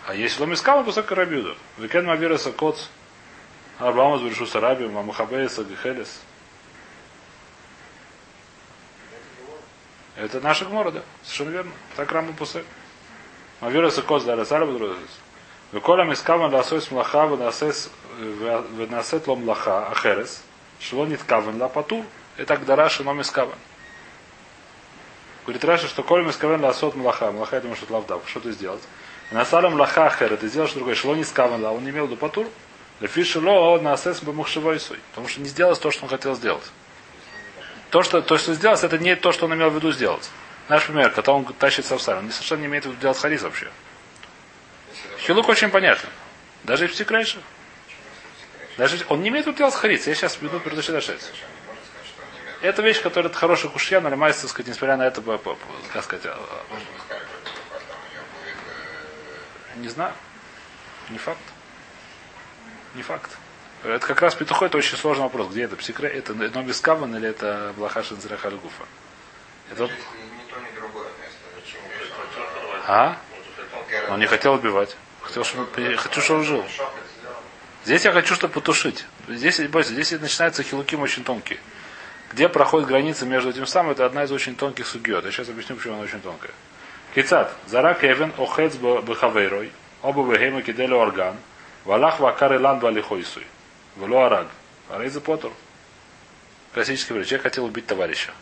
А 0.07 0.13
если 0.13 0.41
Ломискал, 0.41 0.79
он 0.79 0.85
посыл 0.85 1.03
Рабиуда. 1.09 1.55
Викен 1.77 2.05
Мавиреса 2.05 2.51
Коц. 2.51 2.87
Арбамас 3.79 4.21
Бришу 4.21 4.45
Сарабиум, 4.45 4.97
Амахабейс, 4.97 5.59
Агихелес. 5.59 6.21
Это 10.15 10.39
наша 10.39 10.65
гмора, 10.65 10.91
да? 10.91 11.01
Совершенно 11.23 11.49
верно. 11.49 11.71
Так 11.95 12.11
Рама 12.11 12.33
Пусе. 12.33 12.63
Мавираса 13.59 14.01
Коз 14.01 14.23
Дара 14.23 14.45
Сараба 14.45 14.71
Друзис. 14.71 14.99
Веколям 15.71 16.11
из 16.13 16.21
кама 16.21 16.45
ласойс 16.45 16.89
млаха 16.89 17.25
венасет 18.17 19.27
лом 19.27 19.43
Млаха 19.43 19.87
ахерес. 19.89 20.41
Шло 20.79 21.05
нет 21.05 21.21
кавен 21.25 21.61
ла 21.61 21.67
патур. 21.67 22.05
Это 22.37 22.55
гдараши 22.55 23.03
ном 23.03 23.19
из 23.19 23.29
кавен. 23.29 23.55
Говорит 25.43 25.65
Раша, 25.65 25.87
что 25.87 26.01
колем 26.01 26.29
из 26.29 26.37
кавен 26.37 26.63
ласот 26.63 26.95
млаха. 26.95 27.31
Млаха, 27.31 27.57
я 27.57 27.61
думаю, 27.61 27.75
что 27.75 27.85
это 27.85 27.93
лавдав. 27.93 28.21
Что 28.25 28.39
ты 28.39 28.51
сделать? 28.53 28.81
Насалем 29.31 29.73
лаха 29.73 30.05
ахерет. 30.05 30.39
Ты 30.39 30.47
сделал 30.47 30.67
что 30.67 30.77
другое. 30.77 30.95
Шло 30.95 31.13
нет 31.13 31.29
кавен 31.33 31.61
да, 31.61 31.71
Он 31.71 31.83
не 31.83 31.89
имел 31.89 32.07
до 32.07 32.15
патур. 32.15 32.47
Лефиши 33.01 33.39
ло 33.39 33.79
на 33.79 33.93
асес 33.93 34.21
бамухшевой 34.21 34.79
суй. 34.79 34.99
Потому 35.09 35.27
что 35.27 35.41
не 35.41 35.49
сделал 35.49 35.75
то, 35.75 35.91
что 35.91 36.03
он 36.03 36.09
хотел 36.09 36.35
сделать. 36.35 36.63
То, 37.89 38.03
что, 38.03 38.21
то, 38.21 38.37
что 38.37 38.53
сделать, 38.53 38.83
это 38.83 38.97
не 38.97 39.15
то, 39.15 39.31
что 39.31 39.45
он 39.45 39.53
имел 39.53 39.69
в 39.69 39.75
виду 39.75 39.91
сделать. 39.91 40.29
Наш 40.69 40.85
пример, 40.85 41.11
когда 41.11 41.33
он 41.33 41.45
тащит 41.45 41.85
савсар, 41.85 42.17
он 42.17 42.31
совершенно 42.31 42.61
не 42.61 42.65
имеет 42.67 42.85
в 42.85 42.89
виду 42.89 42.99
делать 42.99 43.17
харис 43.17 43.41
вообще. 43.43 43.69
Хилук 45.19 45.47
очень 45.47 45.69
понятен. 45.69 46.09
Даже 46.63 46.85
и 46.85 46.87
в 46.87 46.91
Псикрейше. 46.91 47.39
Даже 48.77 49.05
он 49.09 49.21
не 49.21 49.29
имеет 49.29 49.45
тут 49.45 49.55
делать 49.55 49.75
хариц. 49.75 50.07
Я 50.07 50.15
сейчас 50.15 50.41
веду 50.41 50.59
предотвращать. 50.59 51.31
Это 52.61 52.81
вещь, 52.81 53.01
которая 53.01 53.29
это 53.29 53.37
хорошая 53.37 53.71
кушья, 53.71 54.01
но 54.01 54.09
лимайся, 54.09 54.41
так 54.41 54.49
сказать, 54.49 54.69
несмотря 54.69 54.97
на 54.97 55.05
это, 55.05 55.21
как 55.93 56.03
сказать, 56.03 56.25
а, 56.25 56.39
не 59.75 59.87
знаю. 59.89 60.13
Не 61.09 61.17
факт. 61.17 61.39
Не 62.95 63.03
факт. 63.03 63.31
Это 63.83 64.07
как 64.07 64.21
раз 64.21 64.33
петухой, 64.33 64.67
это 64.67 64.77
очень 64.77 64.97
сложный 64.97 65.23
вопрос. 65.23 65.49
Где 65.49 65.63
это? 65.63 65.75
Псикре, 65.75 66.09
это 66.09 66.33
Нобис 66.33 66.79
Каван 66.79 67.15
или 67.15 67.29
это 67.29 67.73
Блахашин 67.77 68.19
Зрахалюгуфа? 68.19 68.85
Это. 69.71 69.89
А? 72.87 73.17
Он 74.09 74.19
не 74.19 74.25
хотел 74.25 74.53
убивать. 74.53 74.95
Хотел, 75.21 75.43
чтобы, 75.43 75.67
хочу, 75.97 76.21
чтобы 76.21 76.43
жил. 76.43 76.65
Здесь 77.83 78.05
я 78.05 78.11
хочу, 78.11 78.33
чтобы 78.33 78.53
потушить. 78.53 79.05
Здесь, 79.27 79.59
бойся, 79.67 79.91
здесь 79.91 80.11
начинаются 80.11 80.63
хилуким 80.63 81.01
очень 81.01 81.23
тонкие. 81.23 81.59
Где 82.31 82.49
проходит 82.49 82.87
граница 82.87 83.25
между 83.25 83.49
этим 83.49 83.67
самым, 83.67 83.91
это 83.91 84.05
одна 84.05 84.23
из 84.23 84.31
очень 84.31 84.55
тонких 84.55 84.87
сугиот. 84.87 85.25
Я 85.25 85.31
сейчас 85.31 85.49
объясню, 85.49 85.75
почему 85.75 85.95
она 85.95 86.03
очень 86.03 86.21
тонкая. 86.21 86.51
Кицат. 87.13 87.53
Зарак 87.67 88.03
Эвен 88.03 88.33
охец 88.37 88.75
бхавейрой. 88.75 89.71
Оба 90.01 90.23
бхейма 90.23 90.61
киделю 90.61 90.97
орган. 90.97 91.37
Валах 91.85 92.19
вакар 92.19 92.55
илан 92.55 92.79
балихойсуй. 92.79 93.45
Вело 93.95 94.25
араг. 94.25 94.47
Арейза 94.89 95.21
потур. 95.21 95.53
Классический 96.73 97.09
пример. 97.09 97.25
Человек 97.25 97.43
хотел 97.43 97.65
убить 97.65 97.85
товарища. 97.85 98.33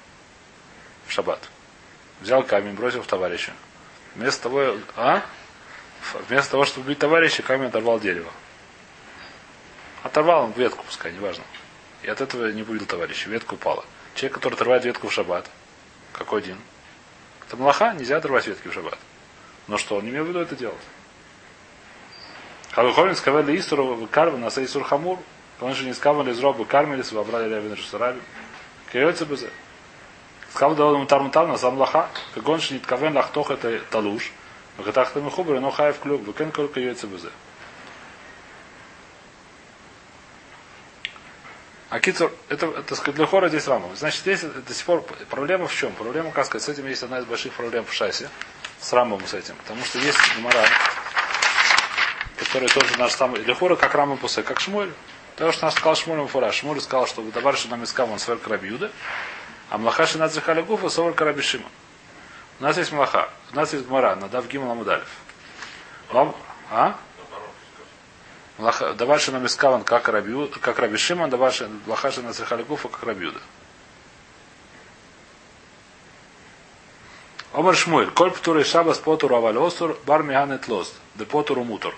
В 1.06 1.12
шаббат. 1.12 1.40
Взял 2.22 2.44
камень, 2.44 2.74
бросил 2.74 3.02
в 3.02 3.08
товарища. 3.08 3.54
Вместо 4.16 4.44
того... 4.44 4.78
А? 4.96 5.22
Вместо 6.28 6.52
того, 6.52 6.66
чтобы 6.66 6.88
убить 6.88 7.00
товарища, 7.00 7.44
камень 7.44 7.68
оторвал 7.68 8.00
дерево. 8.00 8.32
Оторвал 10.04 10.46
он 10.46 10.52
ветку, 10.52 10.84
пускай, 10.84 11.12
неважно. 11.12 11.44
И 12.02 12.10
от 12.10 12.22
этого 12.22 12.52
не 12.52 12.62
убил 12.62 12.86
товарища. 12.86 13.30
Ветка 13.30 13.54
упала. 13.54 13.86
Человек, 14.16 14.36
который 14.36 14.54
отрывает 14.56 14.86
ветку 14.86 15.08
в 15.08 15.14
шаббат, 15.14 15.50
какой 16.12 16.42
день? 16.42 16.60
Это 17.48 17.58
млаха, 17.58 17.94
нельзя 17.94 18.18
отрывать 18.18 18.48
ветки 18.48 18.68
в 18.68 18.74
шаббат. 18.74 19.00
Но 19.68 19.78
что, 19.78 19.98
он 19.98 20.06
не 20.06 20.12
имел 20.12 20.26
в 20.26 20.28
виду 20.28 20.40
это 20.40 20.56
делать. 20.56 20.78
Халуховин 22.74 23.16
сказал 23.16 23.44
Истуру 23.50 24.08
карва 24.12 24.38
на 24.38 24.50
Сейсур 24.50 24.84
Хамур. 24.84 25.20
Он 25.62 25.76
же 25.76 25.86
не 25.86 25.94
сказал 25.94 26.28
из 26.28 26.40
роба 26.40 26.66
кармелис, 26.66 27.12
вобрали 27.12 27.48
Левин 27.48 27.74
Русараби. 27.74 28.20
Киоется 28.92 29.26
бы 29.26 29.38
Сказал 30.52 30.76
да 30.76 30.86
он 30.86 31.08
там 31.08 31.30
там 31.30 31.50
на 31.50 31.58
сам 31.58 31.78
лаха. 31.78 32.10
Как 32.34 32.48
он 32.48 32.60
не 32.72 32.80
ткавен 32.80 33.16
лахтох 33.16 33.52
это 33.52 33.80
талуш. 33.92 34.32
Вахатахта 34.78 35.22
Мехубра, 35.22 35.60
но 35.60 35.70
хаев 35.70 36.00
клюк, 36.00 36.24
выкен 36.24 36.52
только 36.52 36.80
яйца 36.80 37.06
безе. 37.06 37.30
А 41.90 42.00
кицур, 42.00 42.32
это, 42.50 42.66
это 42.66 42.96
сказать, 42.96 43.16
для 43.16 43.28
хора 43.28 43.50
здесь 43.50 43.68
рамом. 43.68 43.96
Значит, 43.96 44.22
здесь 44.22 44.42
до 44.42 44.74
сих 44.74 44.84
пор 44.84 45.04
проблема 45.30 45.68
в 45.68 45.76
чем? 45.76 45.92
Проблема, 45.92 46.32
как 46.32 46.48
сказать, 46.48 46.64
с 46.64 46.70
этим 46.70 46.88
есть 46.88 47.04
одна 47.04 47.20
из 47.20 47.26
больших 47.26 47.54
проблем 47.54 47.86
в 47.86 47.94
шасе. 47.94 48.30
С 48.80 48.92
рамом 48.94 49.24
с 49.28 49.36
этим. 49.36 49.56
Потому 49.58 49.86
что 49.86 50.00
есть 50.00 50.18
гемора, 50.36 50.66
который 52.44 52.70
тоже 52.70 52.98
наш 52.98 53.14
самый 53.14 53.42
для 53.42 53.56
хора, 53.56 53.76
как 53.76 53.96
рамом 53.96 54.18
пусе, 54.18 54.44
как 54.44 54.60
шмоль. 54.60 54.92
То, 55.36 55.52
что 55.52 55.66
нас 55.66 55.74
сказал 55.74 55.96
Шмуль 55.96 56.18
Муфура. 56.18 56.52
Шмуль 56.52 56.80
сказал, 56.80 57.08
что 57.08 57.24
давар 57.24 57.58
что 57.58 57.70
нам 57.70 57.84
искал 57.84 58.10
он 58.12 58.20
свер 58.20 58.38
карабиуда, 58.38 58.92
а 59.70 59.78
млаха 59.80 60.08
над 60.18 60.32
захали 60.32 60.62
гуфа 60.62 60.90
совар 60.90 61.14
карабишима. 61.14 61.68
У 62.60 62.64
нас 62.64 62.78
есть 62.78 62.92
млаха, 62.92 63.30
у 63.52 63.56
нас 63.56 63.74
есть 63.74 63.88
гмара, 63.88 64.16
надав 64.16 64.48
гимал 64.48 64.72
амудалев. 64.72 65.08
Вам, 66.12 66.36
а? 66.70 66.96
Давар 68.96 69.20
что 69.20 69.32
нам 69.32 69.46
искал 69.48 69.74
он 69.74 69.84
как 69.84 70.08
Раби, 70.08 70.48
как 70.62 70.78
Раби 70.78 70.98
Шимон, 70.98 71.32
давар 71.32 71.52
млаха 71.88 72.12
над 72.22 72.36
захали 72.36 72.62
гуфа 72.62 72.90
как 72.90 73.02
Рабиуда. 73.04 73.40
Омар 77.54 77.76
Шмуэль, 77.76 78.12
коль 78.12 78.32
птуры 78.32 78.64
шабас 78.64 79.00
потуру 79.00 79.36
аваль 79.36 79.58
осур, 79.58 79.98
бар 80.06 80.22
миганет 80.22 80.68
лост, 80.68 80.94
де 81.16 81.26
потуру 81.26 81.64
мутур. 81.64 81.96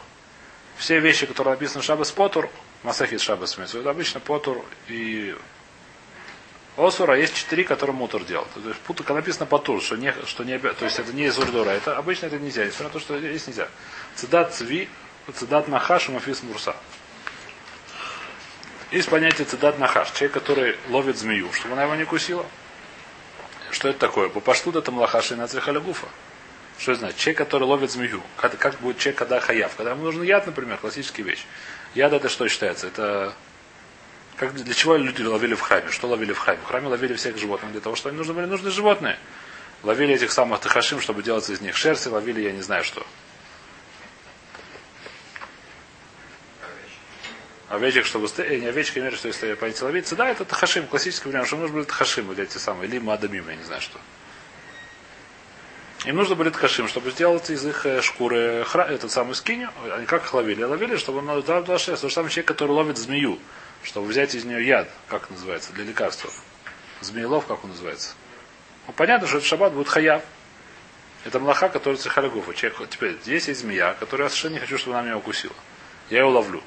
Все 0.77 0.99
вещи, 0.99 1.25
которые 1.25 1.53
написаны 1.53 1.81
в 1.81 1.85
шабас 1.85 2.11
потур, 2.11 2.49
Масахит 2.83 3.21
Шабас 3.21 3.57
имеется 3.57 3.79
виду. 3.79 3.89
Обычно 3.89 4.19
Потур 4.19 4.63
и 4.87 5.35
Осура 6.77 7.17
есть 7.17 7.33
четыре, 7.35 7.63
которые 7.63 7.95
Мутур 7.95 8.23
делал. 8.25 8.45
То 8.53 8.59
есть 8.67 8.79
путка 8.81 9.13
написано 9.13 9.45
Потур, 9.45 9.81
что 9.81 9.95
не, 9.95 10.13
что 10.25 10.43
не 10.43 10.59
то 10.59 10.85
есть 10.85 10.99
это 10.99 11.11
не 11.13 11.25
из 11.25 11.37
Урдура. 11.39 11.69
Это 11.69 11.97
обычно 11.97 12.27
это 12.27 12.37
нельзя, 12.37 12.65
несмотря 12.65 12.87
на 12.87 12.91
то, 12.91 12.99
что 12.99 13.17
здесь 13.17 13.47
нельзя. 13.47 13.69
Цидат 14.15 14.53
Цви, 14.53 14.89
Цидат 15.33 15.67
Нахаш, 15.67 16.09
Мафис 16.09 16.43
Мурса. 16.43 16.75
Есть 18.91 19.09
понятие 19.09 19.45
цидат 19.45 19.79
нахаш, 19.79 20.11
человек, 20.11 20.33
который 20.33 20.77
ловит 20.89 21.17
змею, 21.17 21.51
чтобы 21.51 21.73
она 21.73 21.83
его 21.83 21.95
не 21.95 22.05
кусила. 22.05 22.45
Что 23.71 23.89
это 23.89 23.99
такое? 23.99 24.29
По 24.29 24.39
пашту 24.39 24.71
это 24.71 24.91
млахаши 24.91 25.33
и 25.33 25.37
нацрихалягуфа. 25.37 26.07
Что 26.77 26.91
это 26.91 26.99
значит? 26.99 27.17
Человек, 27.17 27.37
который 27.37 27.63
ловит 27.63 27.91
змею. 27.91 28.21
Как, 28.37 28.57
как 28.57 28.79
будет 28.79 28.97
человек, 28.97 29.19
когда 29.19 29.39
хаяв? 29.39 29.75
Когда 29.75 29.91
ему 29.91 30.03
нужен 30.03 30.23
яд, 30.23 30.45
например, 30.45 30.77
классическая 30.77 31.23
вещь. 31.23 31.45
Яд 31.93 32.13
это 32.13 32.29
что 32.29 32.47
считается? 32.47 32.87
Это 32.87 33.33
как, 34.35 34.53
для 34.53 34.73
чего 34.73 34.97
люди 34.97 35.21
ловили 35.21 35.55
в 35.55 35.61
храме? 35.61 35.89
Что 35.91 36.07
ловили 36.07 36.33
в 36.33 36.39
храме? 36.39 36.59
В 36.61 36.67
храме 36.67 36.87
ловили 36.87 37.13
всех 37.13 37.37
животных 37.37 37.71
для 37.71 37.81
того, 37.81 37.95
что 37.95 38.09
им 38.09 38.17
нужны 38.17 38.33
были 38.33 38.45
нужны 38.45 38.69
животные. 38.69 39.17
Ловили 39.83 40.13
этих 40.13 40.31
самых 40.31 40.59
тахашим, 40.59 40.99
чтобы 40.99 41.23
делать 41.23 41.49
из 41.49 41.61
них 41.61 41.77
шерсти, 41.77 42.09
ловили 42.09 42.41
я 42.41 42.51
не 42.51 42.61
знаю 42.61 42.83
что. 42.83 43.05
Овечек, 47.69 48.05
чтобы 48.05 48.27
э, 48.37 48.57
не 48.57 48.67
овечка, 48.67 48.99
имею 48.99 49.15
что 49.15 49.27
если 49.27 49.53
пойти 49.53 49.83
ловиться. 49.83 50.15
Да, 50.15 50.29
это 50.29 50.45
тахашим, 50.45 50.85
классический 50.87 51.29
вариант, 51.29 51.47
что 51.47 51.57
нужно 51.57 51.75
были 51.75 51.85
тахашим, 51.85 52.25
вот 52.25 52.39
эти 52.39 52.57
самые, 52.57 52.89
или 52.89 52.99
мадамим, 52.99 53.47
я 53.49 53.55
не 53.55 53.63
знаю 53.63 53.81
что. 53.81 53.99
Им 56.03 56.17
нужно 56.17 56.35
были 56.35 56.49
ткашим, 56.49 56.87
чтобы 56.87 57.11
сделать 57.11 57.49
из 57.49 57.65
их 57.65 57.85
э, 57.85 58.01
шкуры 58.01 58.63
хра, 58.65 58.83
этот 58.83 59.11
самый 59.11 59.33
скиню. 59.33 59.69
Они 59.91 60.05
как 60.05 60.23
их 60.25 60.33
ловили? 60.33 60.63
Ловили, 60.63 60.97
чтобы 60.97 61.19
он 61.19 61.41
два 61.41 61.79
шесть. 61.79 62.01
То 62.01 62.09
же 62.09 62.13
самое 62.13 62.31
человек, 62.31 62.47
который 62.47 62.71
ловит 62.71 62.97
змею, 62.97 63.39
чтобы 63.81 64.07
взять 64.07 64.35
из 64.35 64.45
нее 64.45 64.65
яд, 64.65 64.89
как 65.07 65.29
называется, 65.29 65.73
для 65.73 65.83
лекарства. 65.83 66.29
Змеелов, 67.01 67.47
как 67.47 67.63
он 67.63 67.71
называется. 67.71 68.13
Ну, 68.85 68.93
понятно, 68.93 69.27
что 69.27 69.37
этот 69.37 69.47
шаббат 69.47 69.73
будет 69.73 69.87
хаяв. 69.87 70.21
Это 71.23 71.39
млаха, 71.39 71.69
который 71.69 71.95
цехалягуфа. 71.95 72.53
Человек, 72.53 72.87
теперь 72.89 73.17
здесь 73.23 73.47
есть 73.47 73.61
змея, 73.61 73.95
которую 73.95 74.25
я 74.25 74.29
совершенно 74.29 74.53
не 74.53 74.59
хочу, 74.59 74.77
чтобы 74.77 74.97
она 74.97 75.07
меня 75.07 75.17
укусила. 75.17 75.55
Я 76.11 76.19
ее 76.19 76.25
ловлю. 76.25 76.61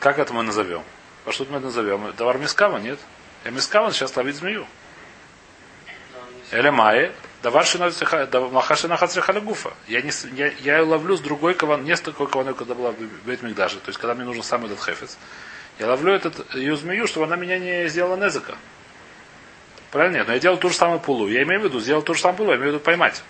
Как 0.00 0.18
это 0.18 0.32
мы 0.34 0.42
назовем? 0.42 0.82
А 1.24 1.30
что 1.30 1.44
мы 1.44 1.58
это 1.58 1.66
назовем? 1.66 2.12
Товар 2.14 2.38
мискава, 2.38 2.78
нет? 2.78 2.98
Я 3.44 3.52
мискава 3.52 3.92
сейчас 3.92 4.16
ловить 4.16 4.34
змею. 4.34 4.66
Элемае, 6.50 7.12
Давар 7.42 7.66
Махашина 8.52 8.96
Хацрихалягуфа. 8.96 9.72
Я, 9.88 10.00
не, 10.02 10.12
я, 10.34 10.52
я 10.60 10.84
ловлю 10.84 11.16
с 11.16 11.20
другой 11.20 11.54
каван, 11.54 11.84
не 11.84 11.96
с 11.96 12.00
такой 12.00 12.28
каваной, 12.28 12.54
когда 12.54 12.74
была 12.74 12.92
в 12.92 12.96
Бейтмикдаже. 13.26 13.80
То 13.80 13.88
есть, 13.88 13.98
когда 13.98 14.14
мне 14.14 14.24
нужен 14.24 14.44
сам 14.44 14.64
этот 14.64 14.80
хефец. 14.80 15.18
Я 15.78 15.88
ловлю 15.88 16.12
этот, 16.12 16.54
ее 16.54 16.76
змею, 16.76 17.08
чтобы 17.08 17.26
она 17.26 17.34
меня 17.34 17.58
не 17.58 17.88
сделала 17.88 18.16
незака. 18.16 18.56
Правильно? 19.90 20.18
Нет, 20.18 20.28
но 20.28 20.34
я 20.34 20.38
делал 20.38 20.56
ту 20.56 20.68
же 20.68 20.76
самую 20.76 21.00
пулу. 21.00 21.26
Я 21.28 21.42
имею 21.42 21.60
в 21.62 21.64
виду, 21.64 21.80
сделал 21.80 22.02
ту 22.02 22.14
же 22.14 22.20
самую 22.20 22.36
пулу, 22.38 22.50
я 22.50 22.56
имею 22.56 22.70
в 22.70 22.74
виду 22.74 22.84
поймать. 22.84 23.22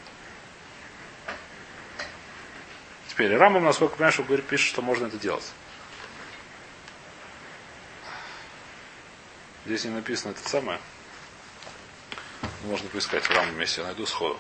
Теперь 3.09 3.35
Рамбам, 3.37 3.65
насколько 3.65 3.97
понимаешь, 3.97 4.19
говорит, 4.19 4.47
пишет, 4.47 4.69
что 4.69 4.83
можно 4.83 5.07
это 5.07 5.17
делать. 5.17 5.51
Здесь 9.65 9.85
не 9.85 9.91
написано 9.91 10.33
это 10.33 10.49
самое. 10.49 10.79
Можно 12.65 12.89
поискать 12.91 13.25
в 13.25 13.31
Рамбаме, 13.31 13.61
если 13.61 13.81
я 13.81 13.87
найду 13.87 14.07
сходу. 14.07 14.39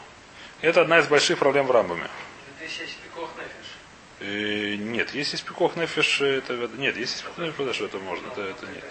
Это 0.60 0.82
одна 0.82 0.98
из 1.00 1.08
больших 1.08 1.38
проблем 1.38 1.66
в 1.66 1.70
Рамбаме. 1.70 2.08
И, 4.20 4.76
нет, 4.78 5.12
если 5.14 5.32
есть 5.32 5.44
пикох 5.44 5.74
нефиш, 5.74 6.20
это 6.20 6.54
нет, 6.78 6.96
если 6.96 7.00
есть 7.00 7.24
пикох 7.24 7.38
нефиш, 7.38 7.54
подожди, 7.56 7.84
это 7.84 7.98
можно, 7.98 8.26
это, 8.28 8.42
это 8.42 8.66
нет. 8.66 8.84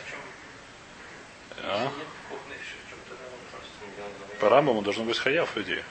А? 1.64 1.92
По 4.40 4.50
Рамбаму 4.50 4.82
должно 4.82 5.06
быть 5.06 5.18
хаяв, 5.18 5.50
по 5.52 5.62
идее. 5.62 5.84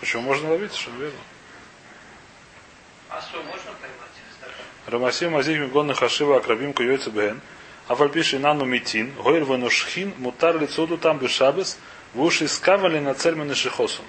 Почему 0.00 0.22
можно 0.22 0.50
ловить, 0.50 0.74
что 0.74 0.90
верно? 0.92 1.18
А 3.10 3.20
что 3.20 3.42
можно 3.42 3.72
поймать? 3.72 4.12
Рамасим 4.86 5.36
Азих 5.36 5.60
Мигонных 5.60 5.98
Хашива 5.98 6.38
Акрабим 6.38 6.72
Куйойца 6.72 7.10
Бен. 7.10 7.40
А 7.92 7.94
вальпиши 7.94 8.38
нану 8.38 8.64
митин, 8.64 9.12
гойр 9.16 9.44
венушхин, 9.44 10.14
мутар 10.16 10.58
лицоду 10.58 10.96
там 10.96 11.18
бешабес, 11.18 11.76
вуши 12.14 12.48
скавали 12.48 12.98
на 12.98 13.12
цермены 13.12 13.54
шихосун. 13.54 14.06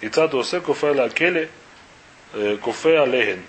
И 0.00 0.08
таду 0.08 0.38
осе 0.38 0.60
кофе 0.60 0.90
акеле, 0.90 1.50
кофе 2.62 3.00
алехен. 3.00 3.42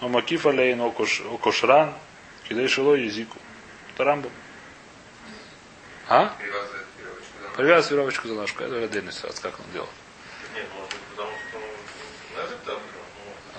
Омакиф 0.00 0.46
алехен 0.46 0.80
окошран, 0.80 1.92
кидей 2.48 2.66
шило 2.66 2.94
языку. 2.94 3.36
Тарамбам. 3.98 4.32
А? 6.08 6.34
Привязывать 7.56 7.90
веревочку 7.90 8.28
за 8.28 8.34
ножку. 8.36 8.62
Это 8.62 8.84
отдельный 8.84 9.12
ситуация, 9.12 9.42
как 9.50 9.60
он 9.60 9.66
делал. 9.74 9.88
Нет, 10.54 10.64
может, 10.78 10.98
потому 11.10 11.30
что 11.50 11.58
Незак 12.40 12.58
там 12.64 12.78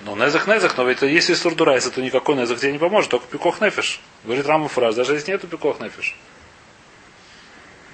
Ну, 0.06 0.14
незах 0.14 0.46
незах, 0.46 0.76
но 0.76 0.84
ведь 0.84 1.02
если 1.02 1.34
сурдурайса, 1.34 1.90
то 1.90 2.00
никакой 2.00 2.36
незах 2.36 2.60
тебе 2.60 2.70
не 2.70 2.78
поможет, 2.78 3.10
только 3.10 3.26
пикох 3.26 3.60
нефиш. 3.60 4.00
Говорит 4.22 4.46
Раму 4.46 4.68
фраз, 4.68 4.94
даже 4.94 5.14
если 5.14 5.32
нету 5.32 5.48
пикох 5.48 5.80
нефиш. 5.80 6.14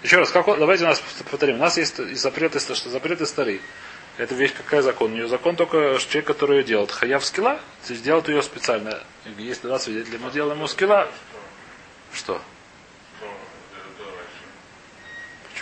Еще 0.03 0.19
раз, 0.19 0.31
как, 0.31 0.45
давайте 0.45 0.85
у 0.85 0.89
нас 0.89 1.03
повторим. 1.31 1.57
У 1.57 1.61
нас 1.61 1.79
есть 1.79 1.97
запреты, 2.19 2.61
что 2.61 2.91
запреты 2.91 3.25
старые. 3.25 3.63
Это 4.19 4.35
вещь 4.35 4.53
какая 4.53 4.83
закон? 4.83 5.13
У 5.13 5.15
нее 5.15 5.27
закон 5.27 5.57
только 5.57 5.99
что 5.99 6.13
человек, 6.13 6.27
который 6.27 6.59
ее 6.59 6.65
делает. 6.65 6.91
Хаяв 6.91 7.25
скилла, 7.25 7.59
сделает 7.89 8.29
ее 8.29 8.43
специально. 8.43 9.03
Есть 9.39 9.63
два 9.63 9.79
свидетеля, 9.79 10.19
мы 10.19 10.31
делаем 10.31 10.59
ему 10.59 10.67
скилла. 10.67 11.09
Что? 12.13 12.43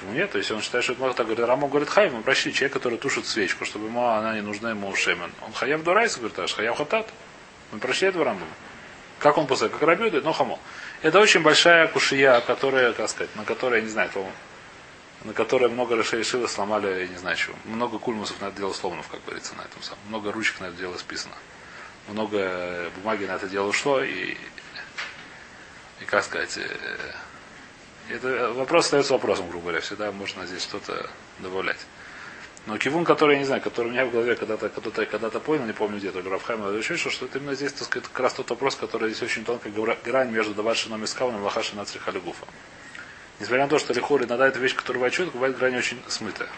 Почему 0.01 0.15
нет? 0.15 0.31
То 0.31 0.39
есть 0.39 0.51
он 0.51 0.63
считает, 0.63 0.83
что 0.83 0.95
это 0.95 1.03
может 1.03 1.19
так 1.19 1.27
говорит. 1.27 1.45
Рама 1.45 1.69
говорит, 1.69 1.91
хай, 1.91 2.09
мы 2.09 2.23
прочли 2.23 2.55
человек, 2.55 2.73
который 2.73 2.97
тушит 2.97 3.27
свечку, 3.27 3.67
чтобы 3.67 3.89
ему 3.89 4.07
она 4.07 4.35
не 4.35 4.41
нужна 4.41 4.71
ему 4.71 4.95
шемен. 4.97 5.31
Он 5.43 5.53
хаяв 5.53 5.83
дурайс, 5.83 6.17
говорит, 6.17 6.39
аж 6.39 6.55
хаяв 6.55 6.79
хатат. 6.79 7.07
Мы 7.71 7.81
прошли 7.81 8.09
это 8.09 8.19
в 8.19 8.23
Рамбу. 8.23 8.47
Как 9.19 9.37
он 9.37 9.47
после, 9.47 9.69
как 9.69 9.83
рабиует, 9.83 10.25
но 10.25 10.33
хамо. 10.33 10.59
Это 11.03 11.21
очень 11.21 11.43
большая 11.43 11.87
кушия, 11.87 12.41
которая, 12.41 12.95
как 12.95 13.11
сказать, 13.11 13.35
на 13.37 13.45
которой, 13.45 13.81
я 13.81 13.83
не 13.83 13.91
знаю, 13.91 14.09
по 14.11 14.27
на 15.25 15.35
которой 15.35 15.69
много 15.69 15.97
решили 15.97 16.23
шилы 16.23 16.49
сломали, 16.49 17.01
я 17.01 17.07
не 17.07 17.17
знаю 17.17 17.37
чего. 17.37 17.55
Много 17.67 17.99
кульмусов 17.99 18.41
на 18.41 18.47
это 18.47 18.57
дело 18.57 18.73
сломанов, 18.73 19.07
как 19.09 19.23
говорится, 19.27 19.55
на 19.55 19.63
этом 19.63 19.83
самом. 19.83 19.99
Много 20.09 20.33
ручек 20.33 20.61
на 20.61 20.67
это 20.67 20.77
дело 20.77 20.97
списано. 20.97 21.35
Много 22.09 22.91
бумаги 22.97 23.27
на 23.27 23.33
это 23.33 23.47
дело 23.47 23.69
ушло, 23.69 24.03
и, 24.03 24.39
и 26.01 26.05
как 26.07 26.25
сказать, 26.25 26.59
это 28.11 28.53
вопрос 28.53 28.87
остается 28.87 29.13
вопросом, 29.13 29.49
грубо 29.49 29.65
говоря. 29.65 29.81
Всегда 29.81 30.13
можно 30.13 30.47
здесь 30.47 30.63
что-то 30.63 31.09
добавлять. 31.39 31.79
Но 32.67 32.77
кивун, 32.77 33.05
который, 33.05 33.35
я 33.35 33.39
не 33.39 33.47
знаю, 33.47 33.63
который 33.63 33.89
у 33.89 33.91
меня 33.91 34.05
в 34.05 34.11
голове 34.11 34.35
когда-то 34.35 34.69
когда-то 34.69 35.07
когда 35.07 35.31
понял, 35.41 35.65
не 35.65 35.73
помню 35.73 35.99
где, 35.99 36.11
то 36.11 36.21
ли 36.21 36.29
Рафхайм 36.29 36.69
или 36.69 36.79
еще 36.79 36.97
что, 36.97 37.11
что 37.11 37.25
это 37.25 37.39
именно 37.39 37.55
здесь, 37.55 37.73
так 37.73 37.85
сказать, 37.85 38.09
как 38.09 38.21
раз 38.21 38.35
тот 38.35 38.51
вопрос, 38.51 38.77
который 38.77 39.11
здесь 39.11 39.23
очень 39.23 39.45
тонкая 39.45 39.73
грань 39.73 40.31
между 40.31 40.53
Давашином 40.55 41.03
и 41.03 41.07
Скаваном 41.07 41.41
и 41.41 41.45
Лахаши 41.45 41.75
Нацри 41.75 41.99
Халигуфа. 41.99 42.47
Несмотря 43.39 43.65
на 43.65 43.71
то, 43.71 43.79
что 43.79 43.95
Лихор 43.95 44.23
иногда 44.23 44.47
это 44.47 44.59
вещь, 44.59 44.75
которая 44.75 45.11
четко, 45.11 45.33
бывает 45.33 45.57
грань 45.57 45.77
очень 45.77 46.03
смытая. 46.09 46.49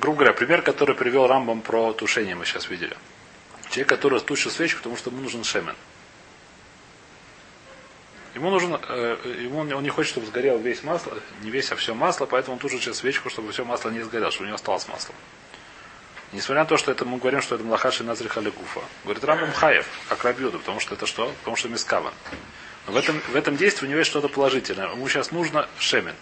Грубо 0.00 0.18
говоря, 0.18 0.32
пример, 0.32 0.62
который 0.62 0.94
привел 0.94 1.26
Рамбам 1.26 1.60
про 1.60 1.92
тушение, 1.92 2.34
мы 2.34 2.46
сейчас 2.46 2.70
видели. 2.70 2.96
Человек, 3.70 3.88
который 3.88 4.20
тушит 4.20 4.52
свечку, 4.52 4.78
потому 4.78 4.96
что 4.96 5.10
ему 5.10 5.22
нужен 5.22 5.44
шемен. 5.44 5.76
Ему 8.34 8.50
нужен, 8.50 8.78
э, 8.88 9.36
ему, 9.42 9.60
он 9.60 9.82
не 9.82 9.88
хочет, 9.90 10.12
чтобы 10.12 10.26
сгорел 10.26 10.58
весь 10.58 10.82
масло, 10.84 11.18
не 11.42 11.50
весь, 11.50 11.72
а 11.72 11.76
все 11.76 11.94
масло, 11.94 12.26
поэтому 12.26 12.54
он 12.54 12.60
тушит 12.60 12.80
сейчас 12.80 12.98
свечку, 12.98 13.30
чтобы 13.30 13.52
все 13.52 13.64
масло 13.64 13.90
не 13.90 14.00
сгорело, 14.00 14.30
чтобы 14.30 14.44
у 14.44 14.46
него 14.48 14.54
осталось 14.54 14.86
масло. 14.86 15.14
Несмотря 16.32 16.62
на 16.62 16.68
то, 16.68 16.76
что 16.76 16.92
это 16.92 17.04
мы 17.04 17.18
говорим, 17.18 17.40
что 17.40 17.54
это 17.54 17.64
млахаши 17.64 18.04
назрих 18.04 18.36
алигуфа. 18.36 18.80
Говорит 19.04 19.24
Рамбам 19.24 19.52
Хаев, 19.52 19.88
как 20.08 20.24
рабиуда, 20.24 20.58
потому 20.58 20.78
что 20.78 20.94
это 20.94 21.06
что? 21.06 21.32
Потому 21.40 21.56
что 21.56 21.68
мискаван. 21.68 22.12
Но 22.86 22.92
в 22.92 22.96
этом, 22.96 23.20
в 23.20 23.34
этом 23.34 23.56
действии 23.56 23.86
у 23.86 23.88
него 23.88 23.98
есть 23.98 24.10
что-то 24.10 24.28
положительное. 24.28 24.90
Ему 24.90 25.08
сейчас 25.08 25.30
нужно 25.30 25.68
шемен. 25.78 26.14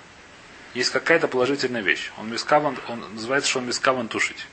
Есть 0.74 0.90
какая-то 0.90 1.26
положительная 1.26 1.82
вещь. 1.82 2.12
Он 2.18 2.30
мискаван, 2.30 2.78
он 2.88 3.04
называется, 3.14 3.50
что 3.50 3.59
он 3.59 3.66
мискаван 3.66 4.09
тушить. 4.09 4.46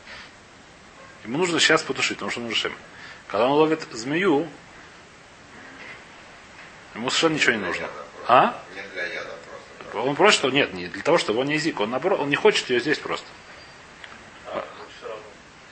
Ему 1.23 1.37
нужно 1.37 1.59
сейчас 1.59 1.83
потушить, 1.83 2.17
потому 2.17 2.31
что 2.31 2.41
нужно 2.41 2.55
шемен. 2.55 2.77
Когда 3.27 3.45
он 3.45 3.53
ловит 3.53 3.87
змею, 3.91 4.47
ему 6.95 7.09
совершенно 7.09 7.33
ничего 7.35 7.53
не 7.53 7.65
нужно. 7.65 7.87
А? 8.27 8.61
Не 8.75 8.81
для 8.93 9.05
яда 9.05 9.35
просто. 9.89 10.09
Он 10.09 10.15
просит, 10.15 10.39
что 10.39 10.49
нет, 10.49 10.73
не 10.73 10.87
для 10.87 11.01
того, 11.01 11.17
чтобы 11.17 11.39
он 11.39 11.47
не 11.47 11.55
язык. 11.55 11.79
Он 11.79 11.91
наоборот, 11.91 12.19
он 12.19 12.29
не 12.29 12.35
хочет 12.35 12.69
ее 12.69 12.79
здесь 12.79 12.99
просто. 12.99 13.25
А. 14.47 14.65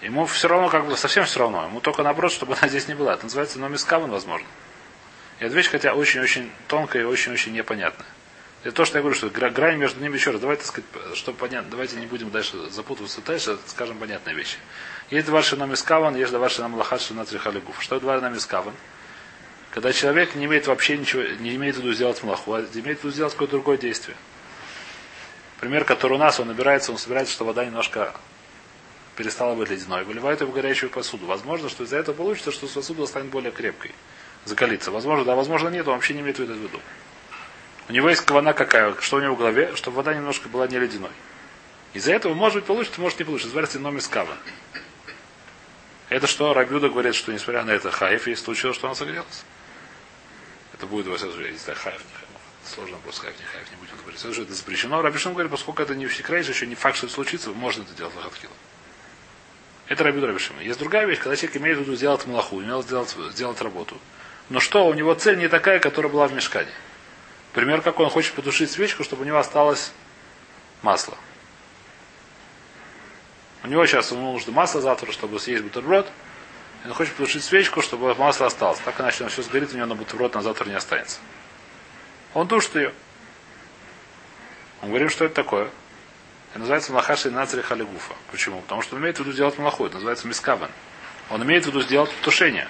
Ему 0.02 0.26
все 0.26 0.48
равно, 0.48 0.70
как 0.70 0.86
бы, 0.86 0.96
совсем 0.96 1.26
все 1.26 1.40
равно. 1.40 1.66
Ему 1.66 1.82
только 1.82 2.02
наоборот, 2.04 2.32
чтобы 2.32 2.56
она 2.56 2.68
здесь 2.70 2.88
не 2.88 2.96
была. 2.96 3.14
Это 3.14 3.26
называется 3.26 3.60
номискаван, 3.60 4.10
возможно. 4.10 4.48
И 5.40 5.44
эта 5.44 5.54
вещь, 5.54 5.70
хотя 5.70 5.94
очень-очень 5.94 6.50
тонкая 6.68 7.02
и 7.02 7.06
очень-очень 7.06 7.52
непонятная. 7.52 8.08
Это 8.64 8.76
то, 8.76 8.86
что 8.86 8.98
я 8.98 9.02
говорю, 9.02 9.18
что 9.18 9.30
гра- 9.30 9.50
грань 9.50 9.78
между 9.78 10.00
ними 10.02 10.16
еще 10.16 10.32
раз. 10.32 10.40
Давайте, 10.40 10.66
сказать, 10.66 10.86
чтобы 11.16 11.38
понятно, 11.38 11.72
давайте 11.72 11.96
не 11.96 12.06
будем 12.06 12.30
дальше 12.30 12.70
запутываться 12.70 13.22
дальше, 13.22 13.58
скажем 13.66 13.98
понятные 13.98 14.36
вещи. 14.36 14.58
Есть 15.10 15.26
два 15.26 15.42
номискаван, 15.58 16.16
есть 16.16 16.32
два 16.32 16.48
намлахат 16.60 17.02
шинатрихалигуф. 17.02 17.82
Что 17.82 18.00
два 18.00 18.20
номискаван? 18.22 18.74
Когда 19.72 19.92
человек 19.94 20.36
не 20.36 20.46
имеет 20.46 20.68
вообще 20.68 20.98
ничего, 20.98 21.24
не 21.40 21.56
имеет 21.56 21.76
в 21.76 21.80
виду 21.80 21.94
сделать 21.94 22.22
млаху, 22.24 22.54
а 22.54 22.62
имеет 22.62 23.00
в 23.00 23.04
виду 23.04 23.12
сделать 23.12 23.34
какое-то 23.34 23.54
другое 23.54 23.78
действие. 23.78 24.16
Пример, 25.60 25.86
который 25.86 26.14
у 26.14 26.18
нас, 26.18 26.40
он 26.40 26.48
набирается, 26.48 26.92
он 26.92 26.98
собирается, 26.98 27.34
что 27.34 27.46
вода 27.46 27.66
немножко 27.66 28.14
перестала 29.16 29.56
быть 29.56 29.70
ледяной, 29.70 30.04
выливает 30.04 30.42
ее 30.42 30.48
в 30.48 30.54
горячую 30.54 30.90
посуду. 30.90 31.26
Возможно, 31.26 31.70
что 31.70 31.84
из-за 31.84 31.98
этого 31.98 32.16
получится, 32.16 32.52
что 32.52 32.68
посуда 32.68 33.06
станет 33.06 33.30
более 33.30 33.52
крепкой, 33.52 33.92
закалится. 34.46 34.92
Возможно, 34.92 35.26
да, 35.26 35.36
возможно 35.36 35.70
нет, 35.70 35.88
он 35.88 35.96
вообще 35.96 36.14
не 36.14 36.22
имеет 36.22 36.38
в 36.38 36.44
виду. 36.44 36.80
У 37.90 37.94
него 37.94 38.10
есть 38.10 38.22
кавана 38.22 38.54
какая, 38.54 38.96
что 39.02 39.18
у 39.18 39.20
него 39.20 39.36
в 39.36 39.38
голове, 39.38 39.76
чтобы 39.76 39.98
вода 39.98 40.14
немножко 40.14 40.50
была 40.50 40.68
не 40.68 40.80
ледяной. 40.80 41.12
Из-за 41.94 42.14
этого, 42.14 42.34
может 42.34 42.56
быть, 42.60 42.66
получится, 42.66 43.02
может 43.02 43.20
не 43.20 43.26
получится. 43.26 43.50
Называется 43.50 43.80
номер 43.80 44.02
скава. 44.02 44.38
Это 46.10 46.28
что 46.28 46.54
Рабюда 46.54 46.90
говорит, 46.90 47.16
что 47.16 47.32
несмотря 47.32 47.64
на 47.64 47.72
это 47.72 47.92
Хаев, 47.92 48.28
если 48.28 48.44
случилось, 48.44 48.76
что 48.76 48.88
он 48.88 48.96
согрелся. 48.96 49.44
Это 50.74 50.86
будет, 50.86 51.08
во 51.08 51.18
всяком 51.18 51.36
случае, 51.36 51.54
если 51.54 51.74
Хаев, 51.74 52.00
не 52.00 52.14
Хаев. 52.14 52.30
Сложно 52.66 52.96
вопрос, 52.98 53.20
Хаев, 53.20 53.38
не 53.40 53.46
Хаев, 53.46 53.70
не 53.72 53.78
будем 53.78 53.98
говорить. 54.02 54.20
Это 54.20 54.34
же 54.34 54.44
это 54.44 54.54
запрещено. 54.54 55.02
Рабишин 55.02 55.34
говорит, 55.34 55.52
поскольку 55.52 55.82
это 55.82 55.96
не 55.96 56.06
в 56.08 56.16
секрете, 56.16 56.52
еще 56.52 56.68
не 56.68 56.76
факт, 56.76 56.98
что 56.98 57.08
это 57.08 57.16
случится, 57.16 57.50
можно 57.52 57.84
это 57.84 57.94
делать 57.94 58.16
лохаткила. 58.16 58.54
Это 59.88 60.04
Рабиуда 60.06 60.28
Рабишима. 60.28 60.62
Есть 60.62 60.80
другая 60.80 61.06
вещь, 61.06 61.20
когда 61.20 61.36
человек 61.36 61.58
имеет 61.58 61.78
в 61.78 61.82
виду 61.82 61.96
сделать 61.96 62.26
малаху, 62.26 62.62
имел 62.62 62.82
сделать, 62.84 63.14
сделать 63.32 63.62
работу. 63.62 63.98
Но 64.50 64.60
что, 64.60 64.86
у 64.86 64.94
него 64.94 65.14
цель 65.14 65.38
не 65.38 65.50
такая, 65.50 65.80
которая 65.80 66.12
была 66.12 66.28
в 66.28 66.34
мешкане. 66.34 66.72
Пример, 67.54 67.82
как 67.82 68.00
он 68.00 68.10
хочет 68.10 68.34
потушить 68.34 68.72
свечку, 68.72 69.04
чтобы 69.04 69.24
у 69.24 69.26
него 69.26 69.38
осталось 69.38 69.92
масло. 70.82 71.18
У 73.64 73.68
него 73.68 73.86
сейчас 73.86 74.12
ему 74.12 74.34
нужно 74.34 74.54
масло 74.54 74.82
завтра, 74.82 75.12
чтобы 75.12 75.40
съесть 75.40 75.64
бутерброд. 75.64 76.10
И 76.84 76.88
он 76.88 76.94
хочет 76.94 77.14
потушить 77.14 77.44
свечку, 77.44 77.82
чтобы 77.82 78.16
масло 78.16 78.48
осталось. 78.48 78.80
Так 78.80 79.00
иначе 79.00 79.24
он 79.24 79.30
все 79.30 79.44
сгорит, 79.44 79.74
у 79.74 79.78
него 79.78 79.86
на 79.86 79.96
бутерброд 79.96 80.34
на 80.34 80.42
завтра 80.42 80.68
не 80.68 80.76
останется. 80.76 81.20
Он 82.34 82.48
тушит 82.48 82.76
ее. 82.76 82.94
Он 84.82 84.90
говорит, 84.90 85.12
что 85.12 85.26
это 85.26 85.36
такое. 85.36 85.70
Это 86.52 86.60
называется 86.60 86.92
Млахаши 86.92 87.30
Нацри 87.30 87.62
Халигуфа. 87.62 88.14
Почему? 88.32 88.62
Потому 88.62 88.82
что 88.82 88.96
он 88.96 89.02
имеет 89.02 89.18
в 89.18 89.20
виду 89.20 89.32
делать 89.32 89.58
малаху. 89.58 89.86
Это 89.86 89.96
называется 89.96 90.28
мискаван. 90.28 90.72
Он 91.30 91.44
имеет 91.44 91.66
в 91.66 91.68
виду 91.68 91.82
сделать 91.82 92.12
тушение. 92.22 92.68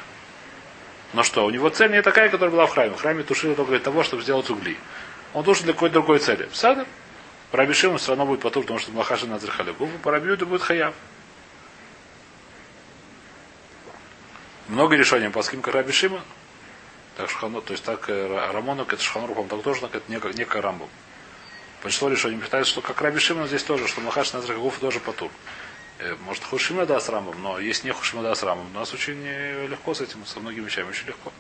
Но 1.14 1.24
что? 1.24 1.46
У 1.46 1.50
него 1.50 1.70
цель 1.70 1.92
не 1.92 2.02
такая, 2.02 2.30
которая 2.30 2.52
была 2.52 2.66
в 2.66 2.72
храме. 2.72 2.96
В 2.96 3.02
храме 3.02 3.24
тушили 3.24 3.54
только 3.54 3.72
для 3.72 3.80
того, 3.80 4.04
чтобы 4.04 4.24
сделать 4.24 4.50
угли. 4.50 4.78
Он 5.34 5.44
тушит 5.44 5.66
для 5.66 5.74
какой-то 5.74 5.94
другой 5.94 6.20
цели. 6.20 6.50
Садр. 6.54 6.86
По 7.52 7.58
Рабишиму 7.58 7.98
все 7.98 8.10
равно 8.10 8.26
будет 8.26 8.42
потур, 8.42 8.64
потому 8.64 8.80
что 8.80 8.92
Махаши 8.92 9.28
Назар 9.28 9.52
Халигуфа. 9.52 9.98
По 10.00 10.12
Рабиуду 10.12 10.46
будет 10.46 10.62
хаяв. 10.62 10.94
Много 14.70 14.96
решений 14.96 15.28
по 15.30 15.42
ским 15.42 15.62
Рабишима. 15.62 16.22
Так 17.18 17.30
шхану, 17.30 17.62
то 17.62 17.74
есть 17.74 17.84
так 17.84 18.10
э, 18.10 18.52
Рамонок, 18.54 18.94
это 18.94 19.04
Шханрухом, 19.04 19.50
так 19.50 19.62
тоже 19.64 19.86
это 19.86 20.02
не, 20.08 20.16
не 20.38 20.46
как 20.46 20.64
Рамбом. 20.64 20.90
Большинство 21.84 22.08
решений 22.08 22.42
считают, 22.42 22.68
что 22.68 22.80
как 22.82 23.02
Раби 23.02 23.20
Шимон 23.20 23.48
здесь 23.48 23.64
тоже, 23.64 23.88
что 23.88 24.00
Махаш 24.02 24.32
Назар 24.34 24.52
Халигуфа 24.52 24.80
тоже 24.80 25.00
потур. 25.02 25.30
Э, 26.00 26.16
Может, 26.26 26.44
Хушима 26.44 26.86
да 26.86 27.00
с 27.00 27.10
Рамбом, 27.10 27.42
но 27.42 27.60
есть 27.60 27.84
не 27.84 27.92
Хушима 27.92 28.24
да 28.24 28.34
с 28.36 28.44
Рамбом. 28.44 28.68
У 28.74 28.80
нас 28.80 28.94
очень 28.94 29.22
э, 29.26 29.68
легко 29.68 29.94
с 29.94 30.02
этим, 30.02 30.26
со 30.26 30.40
многими 30.40 30.66
вещами, 30.66 30.90
очень 30.90 31.08
легко. 31.08 31.32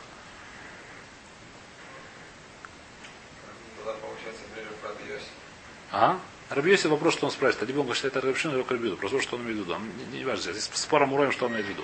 А? 5.91 6.19
Рабиоси 6.49 6.87
вопрос, 6.87 7.13
что 7.13 7.25
он 7.25 7.31
спрашивает. 7.31 7.67
Либо 7.69 7.79
он 7.79 7.93
считает 7.93 8.15
это 8.15 8.27
Рабишин, 8.27 8.55
либо 8.55 8.69
Рабиуду. 8.69 8.97
Просто 8.97 9.21
что 9.21 9.35
он 9.37 9.43
имеет 9.43 9.57
в 9.57 9.61
виду. 9.61 9.77
Не, 10.11 10.19
не 10.19 10.25
важно. 10.25 10.51
Здесь 10.51 10.69
спор 10.73 11.03
Амураем, 11.03 11.31
что 11.31 11.45
он 11.45 11.53
имеет 11.53 11.65
в 11.65 11.69
виду. 11.69 11.83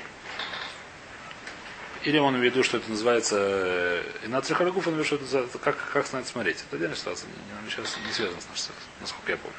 Или 2.03 2.17
он 2.19 2.35
имеет 2.37 2.53
в 2.53 2.55
виду, 2.57 2.63
что 2.63 2.77
это 2.77 2.89
называется 2.89 3.35
э, 3.39 4.03
и 4.23 4.27
на 4.27 4.41
Трихарагуф, 4.41 4.87
он 4.87 4.93
имеет, 4.93 5.07
что 5.07 5.15
это, 5.15 5.25
за- 5.25 5.39
это 5.39 5.57
как, 5.57 5.77
как 5.91 6.11
надо 6.13 6.27
смотреть. 6.27 6.57
Это 6.67 6.75
отдельная 6.77 6.95
ситуация. 6.95 7.27
Не, 7.27 7.65
не, 7.65 7.69
сейчас 7.69 7.97
не 8.05 8.13
связано 8.13 8.39
с 8.39 8.47
нашей 8.47 8.59
ситуацией, 8.61 8.89
насколько 9.01 9.31
я 9.31 9.37
помню. 9.37 9.57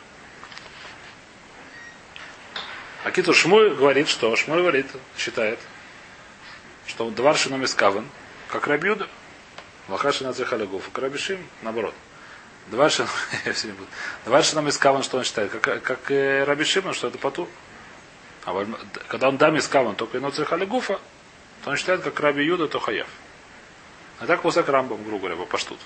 Акиту 3.05 3.33
Шмуль 3.33 3.75
говорит, 3.75 4.09
что 4.09 4.35
Шмуль 4.35 4.61
говорит, 4.61 4.87
считает, 5.17 5.59
что 6.87 7.11
Дваршина 7.11 7.57
Мискаван, 7.57 8.07
как 8.49 8.67
Рабиуда, 8.67 9.09
Вахашина 9.87 10.33
Цехалягуф, 10.33 10.91
как 10.91 11.03
Рабишим, 11.05 11.47
наоборот. 11.63 11.95
Дваршин, 12.69 13.07
я 13.45 13.53
все 13.53 13.69
не 13.69 13.73
буду. 13.73 13.89
Дваршина 14.25 14.61
Мискаван, 14.61 15.03
что 15.03 15.19
он 15.19 15.25
считает, 15.25 15.51
как, 15.51 15.83
как 15.83 16.11
э, 16.11 16.45
Рабишим, 16.45 16.93
что 16.93 17.09
это 17.09 17.19
Пату. 17.19 17.49
А 18.45 18.67
когда 19.09 19.29
он 19.29 19.37
да 19.37 19.51
Мискаван, 19.51 19.95
только 19.95 20.19
ино 20.19 20.31
Цехалягуфа, 20.31 21.01
то 21.65 21.71
он 21.71 21.77
считает, 21.77 22.03
как 22.03 22.19
Раби 22.21 22.45
Юда, 22.45 22.67
то 22.67 22.81
Хаяв. 22.81 23.09
А 24.21 24.27
так 24.27 24.43
Мусак 24.43 24.69
Рамбам, 24.69 25.03
грубо 25.05 25.29
говоря, 25.29 25.47
поштут. 25.47 25.79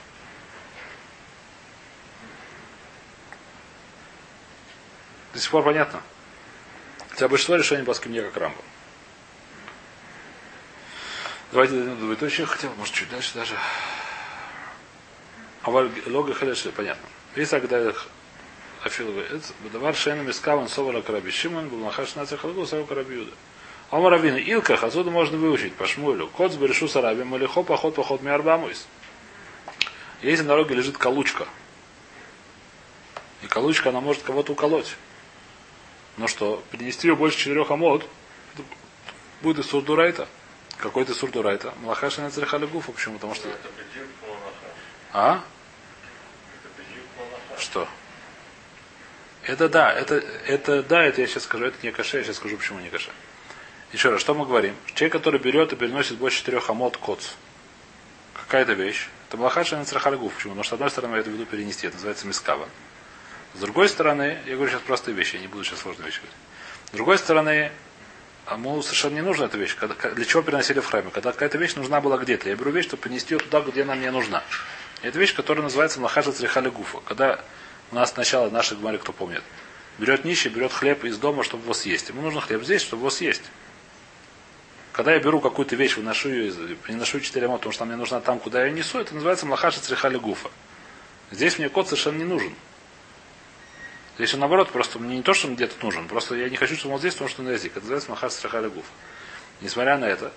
До 5.35 5.38
сих 5.38 5.51
пор 5.51 5.64
понятно? 5.64 6.03
Хотя 7.22 7.30
большинство 7.30 7.54
решений 7.54 7.85
по 7.85 7.94
не 8.08 8.20
как 8.20 8.37
Рамбам. 8.37 8.64
Давайте 11.52 11.74
дойдем 11.74 11.94
до 11.94 12.00
двоеточия, 12.00 12.46
хотя 12.46 12.68
может, 12.76 12.92
чуть 12.92 13.08
дальше 13.11 13.30
даже. 13.35 13.54
А 15.62 15.70
лога 15.70 16.35
хадеш, 16.35 16.66
понятно. 16.74 17.08
Если 17.37 17.61
когда 17.61 17.92
Афиловый, 18.82 19.24
Давар 19.72 19.94
Шена 19.94 20.22
Мискаван 20.22 20.68
Совара 20.68 21.00
Караби 21.00 21.30
Шимон, 21.30 21.68
был 21.68 21.78
Махаш 21.78 22.16
Наця 22.16 22.37
Халгу, 22.37 22.66
Саву 22.66 22.87
Караби 22.87 23.14
Юда. 23.14 23.30
А 23.92 24.00
Равина 24.00 24.38
Илках, 24.38 24.82
отсюда 24.82 25.12
можно 25.12 25.38
выучить 25.38 25.76
по 25.76 25.87
Шмулю. 25.87 26.26
Кот 26.26 26.52
с 26.52 26.56
Берешу 26.56 26.88
Сараби, 26.88 27.22
Малихо, 27.22 27.62
поход, 27.62 27.94
поход, 27.94 28.22
Миарбамуис. 28.22 28.88
Если 30.22 30.42
на 30.42 30.48
дороге 30.48 30.74
лежит 30.74 30.98
колучка, 30.98 31.46
и 33.42 33.46
колучка, 33.46 33.90
она 33.90 34.00
может 34.00 34.24
кого-то 34.24 34.54
уколоть. 34.54 34.96
Но 36.16 36.29
что, 36.29 36.62
перенести 36.70 37.09
ее 37.09 37.16
больше 37.16 37.38
четырех 37.38 37.70
амод, 37.70 38.09
будет 39.40 39.59
из 39.59 39.66
сурдурайта. 39.66 40.29
Какой 40.79 41.05
то 41.05 41.14
сурдурайта? 41.14 41.75
Малахаша 41.83 42.22
на 42.22 42.31
Царихалигуфа. 42.31 42.92
Почему? 42.92 43.14
Потому 43.14 43.35
что... 43.35 43.48
А? 45.12 45.42
Что? 47.59 47.88
Это 49.44 49.68
да, 49.68 49.92
это, 49.92 50.16
это 50.46 50.83
да, 50.83 51.05
это 51.05 51.20
я 51.20 51.27
сейчас 51.27 51.44
скажу, 51.44 51.64
это 51.66 51.77
не 51.83 51.90
каше, 51.90 52.18
я 52.18 52.25
сейчас 52.25 52.37
скажу, 52.37 52.57
почему 52.57 52.79
не 52.79 52.90
каше. 52.90 53.11
Еще 53.92 54.11
раз, 54.11 54.20
что 54.20 54.35
мы 54.35 54.46
говорим? 54.46 54.75
Человек, 54.94 55.12
который 55.12 55.40
берет 55.40 55.72
и 55.72 55.77
переносит 55.77 56.16
больше 56.16 56.38
четырех 56.38 56.70
амод 56.70 56.96
коц. 56.96 57.31
Какая-то 58.35 58.72
вещь. 58.72 59.09
Это 59.29 59.37
малахаша 59.37 59.77
на 59.77 59.85
цархалигуф. 59.85 60.35
Почему? 60.35 60.53
Потому 60.53 60.64
что, 60.64 60.70
с 60.70 60.75
одной 60.75 60.90
стороны, 60.90 61.14
я 61.14 61.20
это 61.20 61.31
веду 61.31 61.44
перенести, 61.44 61.87
это 61.87 61.96
называется 61.96 62.27
мискава. 62.27 62.68
С 63.54 63.58
другой 63.60 63.88
стороны, 63.88 64.38
я 64.46 64.54
говорю 64.54 64.70
сейчас 64.70 64.82
простые 64.82 65.14
вещи, 65.14 65.36
я 65.36 65.42
не 65.42 65.48
буду 65.48 65.64
сейчас 65.64 65.80
сложные 65.80 66.06
вещи 66.06 66.18
говорить. 66.18 66.36
С 66.88 66.90
другой 66.94 67.18
стороны, 67.18 67.70
ему 68.50 68.82
совершенно 68.82 69.14
не 69.14 69.22
нужна 69.22 69.46
эта 69.46 69.58
вещь. 69.58 69.76
Когда, 69.76 69.94
для 70.10 70.24
чего 70.24 70.42
переносили 70.42 70.80
в 70.80 70.86
храме? 70.86 71.10
Когда 71.10 71.32
какая-то 71.32 71.58
вещь 71.58 71.74
нужна 71.74 72.00
была 72.00 72.16
где-то. 72.18 72.48
Я 72.48 72.56
беру 72.56 72.70
вещь, 72.70 72.86
чтобы 72.86 73.02
принести 73.02 73.34
ее 73.34 73.40
туда, 73.40 73.60
где 73.60 73.82
она 73.82 73.94
мне 73.94 74.10
нужна. 74.10 74.42
И 75.02 75.06
это 75.06 75.18
вещь, 75.18 75.34
которая 75.34 75.62
называется 75.62 76.00
Млахаша 76.00 76.32
Црихали 76.32 76.70
Гуфа. 76.70 77.00
Когда 77.04 77.40
у 77.90 77.94
нас 77.94 78.10
сначала 78.10 78.48
наши 78.48 78.74
гмари, 78.74 78.96
кто 78.98 79.12
помнит, 79.12 79.42
берет 79.98 80.24
нищий, 80.24 80.48
берет 80.48 80.72
хлеб 80.72 81.04
из 81.04 81.18
дома, 81.18 81.44
чтобы 81.44 81.64
его 81.64 81.74
съесть. 81.74 82.08
Ему 82.08 82.22
нужно 82.22 82.40
хлеб 82.40 82.64
здесь, 82.64 82.80
чтобы 82.80 83.02
его 83.02 83.10
съесть. 83.10 83.42
Когда 84.92 85.12
я 85.14 85.20
беру 85.20 85.40
какую-то 85.40 85.74
вещь, 85.76 85.96
выношу 85.96 86.28
ее, 86.28 86.76
приношу 86.76 87.20
4 87.20 87.46
амот, 87.46 87.60
потому 87.60 87.72
что 87.72 87.84
она 87.84 87.94
мне 87.94 88.00
нужна 88.00 88.20
там, 88.20 88.38
куда 88.38 88.60
я 88.60 88.66
ее 88.66 88.72
несу, 88.72 88.98
это 88.98 89.14
называется 89.14 89.46
Млахаша 89.46 89.80
Црихали 89.80 90.18
Гуфа. 90.18 90.50
Здесь 91.30 91.58
мне 91.58 91.68
кот 91.70 91.88
совершенно 91.88 92.18
не 92.18 92.24
нужен. 92.24 92.54
Если 94.22 94.37
наоборот, 94.37 94.70
просто 94.70 95.00
мне 95.00 95.16
не 95.16 95.22
то, 95.24 95.35
что 95.35 95.48
он 95.48 95.56
где-то 95.56 95.74
нужен, 95.85 96.06
просто 96.06 96.37
я 96.37 96.48
не 96.48 96.54
хочу, 96.54 96.76
чтобы 96.76 96.94
он 96.94 97.00
здесь, 97.00 97.14
потому 97.14 97.28
что 97.28 97.42
он 97.42 97.50
язык. 97.50 97.72
Это 97.72 97.80
называется 97.80 98.08
махар 98.08 98.30
страхали. 98.30 98.70
Несмотря 99.61 99.98
на 99.98 100.04
это, 100.04 100.32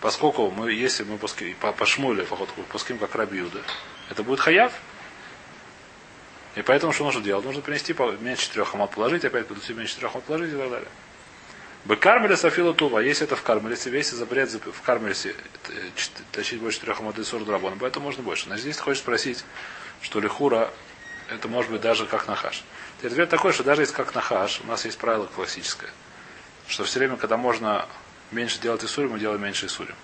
поскольку 0.00 0.50
мы, 0.50 0.72
если 0.72 1.04
мы 1.04 1.16
пуски, 1.16 1.54
по, 1.60 1.70
по 1.70 1.86
шмуле, 1.86 2.24
по 2.24 2.34
ходу, 2.34 2.50
пуским 2.72 2.98
как 2.98 3.14
рабиуда, 3.14 3.60
это 4.10 4.24
будет 4.24 4.40
хаяв. 4.40 4.72
И 6.56 6.62
поэтому 6.62 6.92
что 6.92 7.04
нужно 7.04 7.22
делать? 7.22 7.44
Нужно 7.44 7.62
принести 7.62 7.94
меньше 8.20 8.46
четырех 8.46 8.74
амат 8.74 8.90
положить, 8.90 9.24
опять 9.24 9.46
под 9.46 9.58
меньше 9.68 9.92
четырех 9.92 10.16
амат 10.16 10.24
положить 10.24 10.52
и 10.52 10.56
так 10.56 10.70
далее. 10.70 10.88
Бекармеле 11.84 12.36
Софила 12.36 12.74
Тува, 12.74 12.98
если 12.98 13.26
это 13.26 13.36
в 13.36 13.42
Кармелесе, 13.42 13.90
если 13.90 14.16
запрет 14.16 14.48
зап- 14.48 14.72
в 14.72 14.82
Кармелесе 14.82 15.36
э, 15.68 15.72
тащить 16.32 16.58
больше 16.58 16.80
трех 16.80 16.98
амат 16.98 17.16
и 17.20 17.22
сур 17.22 17.44
драбона, 17.44 17.76
поэтому 17.78 18.06
можно 18.06 18.24
больше. 18.24 18.46
Значит, 18.46 18.62
здесь 18.62 18.76
ты 18.78 18.82
хочешь 18.82 19.02
спросить, 19.02 19.44
что 20.02 20.18
лихура, 20.18 20.72
это 21.34 21.48
может 21.48 21.70
быть 21.70 21.80
даже 21.80 22.06
как 22.06 22.26
нахаш. 22.26 22.62
Ответ 23.02 23.28
такой, 23.28 23.52
что 23.52 23.62
даже 23.62 23.82
если 23.82 23.94
как 23.94 24.14
нахаш, 24.14 24.60
у 24.62 24.66
нас 24.66 24.84
есть 24.84 24.98
правило 24.98 25.26
классическое, 25.26 25.90
что 26.68 26.84
все 26.84 26.98
время, 26.98 27.16
когда 27.16 27.36
можно 27.36 27.86
меньше 28.30 28.58
делать 28.60 28.82
Исурим, 28.84 29.10
мы 29.10 29.18
делаем 29.18 29.42
меньше 29.42 29.66
Исурим. 29.66 29.94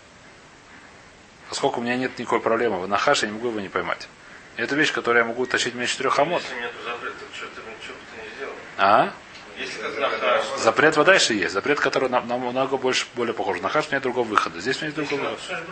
Поскольку 1.49 1.81
у 1.81 1.83
меня 1.83 1.97
нет 1.97 2.19
никакой 2.19 2.40
проблемы, 2.40 2.79
в 2.81 2.88
нахаш 2.88 3.23
я 3.23 3.29
не 3.29 3.35
могу 3.35 3.49
его 3.49 3.61
не 3.61 3.69
поймать. 3.69 4.09
И 4.57 4.62
это 4.62 4.75
вещь, 4.77 4.93
которую 4.93 5.23
я 5.23 5.29
могу 5.29 5.47
тащить 5.47 5.75
меньше 5.75 5.97
трех 5.97 6.19
амот. 6.19 6.43
Если 6.43 6.57
нет 6.61 6.73
запрета, 6.85 7.16
что 7.35 7.47
ты, 7.47 7.61
что 7.83 7.93
бы 7.93 7.99
ты 8.14 8.23
не 8.29 8.37
сделал? 8.37 8.53
А? 8.77 9.12
Если 9.57 9.81
как 9.81 9.99
нахаш. 9.99 10.45
Запрет 10.59 10.97
вода 10.97 11.14
еще 11.14 11.37
есть. 11.37 11.53
Запрет, 11.53 11.81
который 11.81 12.09
нам, 12.09 12.29
намного 12.29 12.77
больше, 12.77 13.07
более 13.14 13.35
похож. 13.35 13.61
На 13.61 13.69
хаш 13.69 13.90
нет 13.90 14.03
другого 14.03 14.27
выхода. 14.27 14.61
Здесь 14.61 14.81
нет 14.83 14.97
Если, 14.97 15.16
другого 15.16 15.31
выхода. 15.31 15.62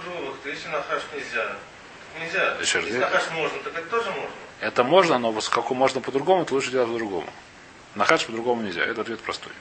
что? 0.42 0.48
Если 0.48 0.68
нахаш 0.68 1.02
нельзя, 1.14 1.56
нельзя. 2.18 2.56
Еще 2.60 2.78
раз, 2.78 2.86
Если 2.86 2.98
нахаш 2.98 3.30
можно, 3.32 3.58
так 3.60 3.76
это 3.78 3.88
тоже 3.88 4.10
можно. 4.10 4.30
Это 4.60 4.82
можно, 4.84 5.18
но 5.18 5.32
как 5.32 5.70
можно 5.70 6.00
по-другому, 6.00 6.44
то 6.44 6.54
лучше 6.54 6.70
делать 6.70 6.88
по-другому. 6.90 7.28
На 7.94 8.04
хадж 8.04 8.26
по-другому 8.26 8.62
нельзя. 8.62 8.84
Это 8.84 9.02
ответ 9.02 9.20
простой. 9.20 9.52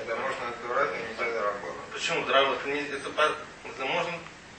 Это 0.00 0.16
можно 0.16 0.48
отдавать, 0.48 0.90
но 0.90 0.96
нельзя 1.24 1.36
заработать. 1.36 1.76
Почему 1.92 2.26
дрова? 2.26 2.54
Это, 2.54 2.68
не, 2.70 2.80
это, 2.80 3.10
по- 3.10 3.22
это 3.68 3.84
можно 3.86 4.12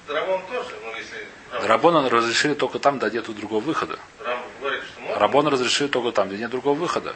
дровом 0.08 0.42
тоже, 0.48 0.76
ну 0.84 0.96
если 0.96 1.28
Рабона 1.68 2.10
разрешили 2.10 2.56
только 2.56 2.80
там, 2.80 2.98
где 2.98 3.12
нет 3.12 3.26
другого 3.26 3.62
выхода. 3.62 4.00
Рам 4.24 4.40
говорит, 4.60 4.84
что 4.84 5.02
можно. 5.02 5.20
Рабона 5.20 5.50
разрешили 5.52 5.88
только 5.88 6.12
там, 6.12 6.28
где 6.30 6.38
нет 6.38 6.50
другого 6.50 6.78
выхода. 6.78 7.16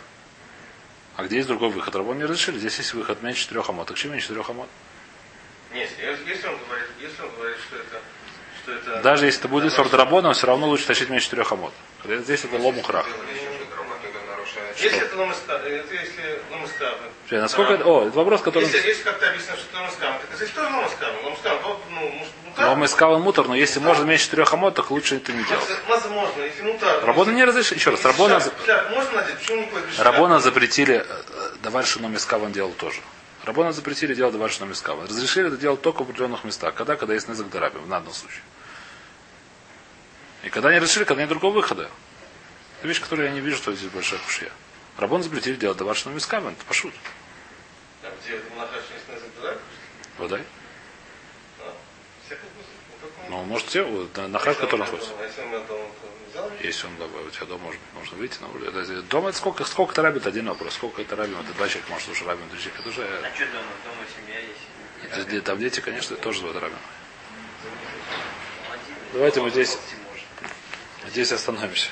А 1.15 1.23
где 1.23 1.37
есть 1.37 1.47
другой 1.47 1.69
выход? 1.69 1.95
Рабон 1.95 2.17
не 2.19 2.23
разрешили. 2.25 2.59
Здесь 2.59 2.77
есть 2.77 2.93
выход 2.93 3.23
меньше 3.23 3.41
четырех 3.41 3.67
амот. 3.69 3.87
Так 3.87 3.97
чем 3.97 4.11
меньше 4.11 4.27
четырех 4.27 4.49
амот? 4.51 4.69
Нет, 5.73 5.89
если 5.99 6.47
он 6.47 6.57
говорит, 6.67 7.57
что 7.67 7.77
это, 7.77 8.01
что 8.67 8.73
это. 8.73 9.01
Даже 9.01 9.25
если 9.25 9.39
это 9.39 9.47
будет 9.47 9.73
сорт 9.73 9.93
рабона, 9.93 10.33
все 10.33 10.47
равно 10.47 10.67
лучше 10.67 10.87
тащить 10.87 11.09
меньше 11.09 11.25
четырех. 11.25 11.49
Когда 12.01 12.17
Здесь 12.17 12.43
это 12.43 12.57
это 12.57 12.59
нарушает. 12.59 13.05
Если 14.77 14.99
это 14.99 15.15
это 15.67 15.93
если 15.93 16.41
номеска. 16.51 16.93
Насколько 17.31 17.73
это... 17.73 17.85
О, 17.85 18.07
это 18.07 18.17
вопрос, 18.17 18.41
который... 18.41 18.65
Если, 18.65 18.87
если 18.87 19.03
как-то 19.03 19.29
объяснено, 19.29 19.57
что 19.57 19.67
это 19.69 19.77
номескам, 19.79 20.13
так 20.19 20.37
здесь 20.37 20.49
тоже. 20.49 20.69
Номескам, 20.69 21.61
то, 21.61 21.81
ну, 21.91 22.11
мутар. 22.45 22.65
Но 22.65 22.75
мы 22.75 22.87
сказал 22.87 23.19
мутор, 23.19 23.47
но 23.47 23.55
если 23.55 23.79
можно 23.79 24.03
меньше 24.03 24.25
четырех 24.25 24.53
амот, 24.53 24.75
так 24.75 24.91
лучше 24.91 25.17
это 25.17 25.31
не 25.33 25.43
делать. 25.43 25.67
Возможно, 25.87 26.41
если 26.41 26.63
мутар. 26.63 27.05
Рабона 27.05 27.31
не 27.31 27.45
разрешили. 27.45 27.79
Еще 27.79 27.91
раз, 27.91 28.03
Рабона... 28.05 28.41
Можно 28.91 29.11
надеть? 29.13 29.37
Почему 29.37 29.61
не 29.61 30.03
Рабона 30.03 30.39
запретили, 30.39 31.05
э, 31.07 31.23
давай 31.63 31.83
что 31.83 31.99
Мискаван 31.99 32.51
делал 32.51 32.71
тоже. 32.71 33.01
Рабона 33.43 33.71
запретили 33.71 34.13
делать 34.13 34.33
давай 34.33 34.49
что 34.49 34.65
Мискаван. 34.65 35.05
Разрешили 35.05 35.47
это 35.47 35.57
делать 35.57 35.81
только 35.81 35.99
в 35.99 36.01
определенных 36.01 36.43
местах. 36.43 36.73
Когда? 36.75 36.95
Когда 36.95 37.13
есть 37.13 37.29
незак 37.29 37.49
дарабим, 37.49 37.81
в 37.81 37.89
данном 37.89 38.13
случае. 38.13 38.41
И 40.47 40.49
когда 40.49 40.69
они 40.69 40.79
разрешили, 40.79 41.03
когда 41.03 41.23
нет 41.23 41.29
другого 41.29 41.55
выхода. 41.55 41.89
Это 42.79 42.87
вещь, 42.87 43.01
которую 43.01 43.27
я 43.27 43.33
не 43.33 43.41
вижу, 43.41 43.57
что 43.57 43.75
здесь 43.75 43.89
большая 43.89 44.21
кушья. 44.21 44.49
Рабон 44.97 45.21
запретили 45.21 45.55
делать 45.55 45.77
давай 45.77 45.93
что 45.93 46.09
Мискаван. 46.09 46.53
Это 46.53 46.63
пошут. 46.63 46.93
А 48.01 48.13
где 48.23 48.35
это 48.37 48.55
нахаш 48.55 48.83
туда? 49.35 49.57
Водай. 50.17 50.43
А. 51.59 51.73
Ну, 52.29 53.27
Ну, 53.29 53.43
может, 53.43 53.67
все, 53.67 53.83
вот, 53.83 54.15
на, 54.15 54.29
на 54.29 54.39
хаш, 54.39 54.55
Если 54.55 54.61
он 54.61 54.65
который 54.67 54.79
находится. 54.79 55.11
Если 56.61 56.87
он 56.87 56.95
дома, 56.95 57.19
у 57.19 57.29
тебя 57.29 57.45
дома 57.45 57.63
может 57.65 57.81
быть, 57.81 57.93
можно 57.93 58.17
выйти 58.17 58.37
на 58.39 58.47
улицу. 58.47 59.03
Дома 59.09 59.29
это 59.29 59.37
сколько, 59.39 59.65
сколько 59.65 59.91
это 59.91 60.01
рабит, 60.01 60.27
один 60.27 60.47
вопрос. 60.47 60.75
Сколько 60.75 61.01
это 61.01 61.17
рабим, 61.17 61.41
это 61.41 61.51
два 61.55 61.67
человека, 61.67 61.91
может, 61.91 62.07
уже 62.07 62.23
рабим, 62.23 62.47
три 62.51 62.59
человека. 62.59 62.79
Это 62.83 62.89
уже, 62.89 63.01
А 63.01 63.35
что 63.35 63.45
дома? 63.47 63.65
Дома 63.83 64.05
семья 64.15 65.27
есть. 65.27 65.43
там 65.43 65.59
дети, 65.59 65.81
конечно, 65.81 66.15
тоже 66.15 66.39
два 66.39 66.57
рабим. 66.57 66.77
Давайте 69.11 69.41
мы 69.41 69.49
здесь. 69.49 69.77
Здесь 71.09 71.31
остановимся. 71.31 71.89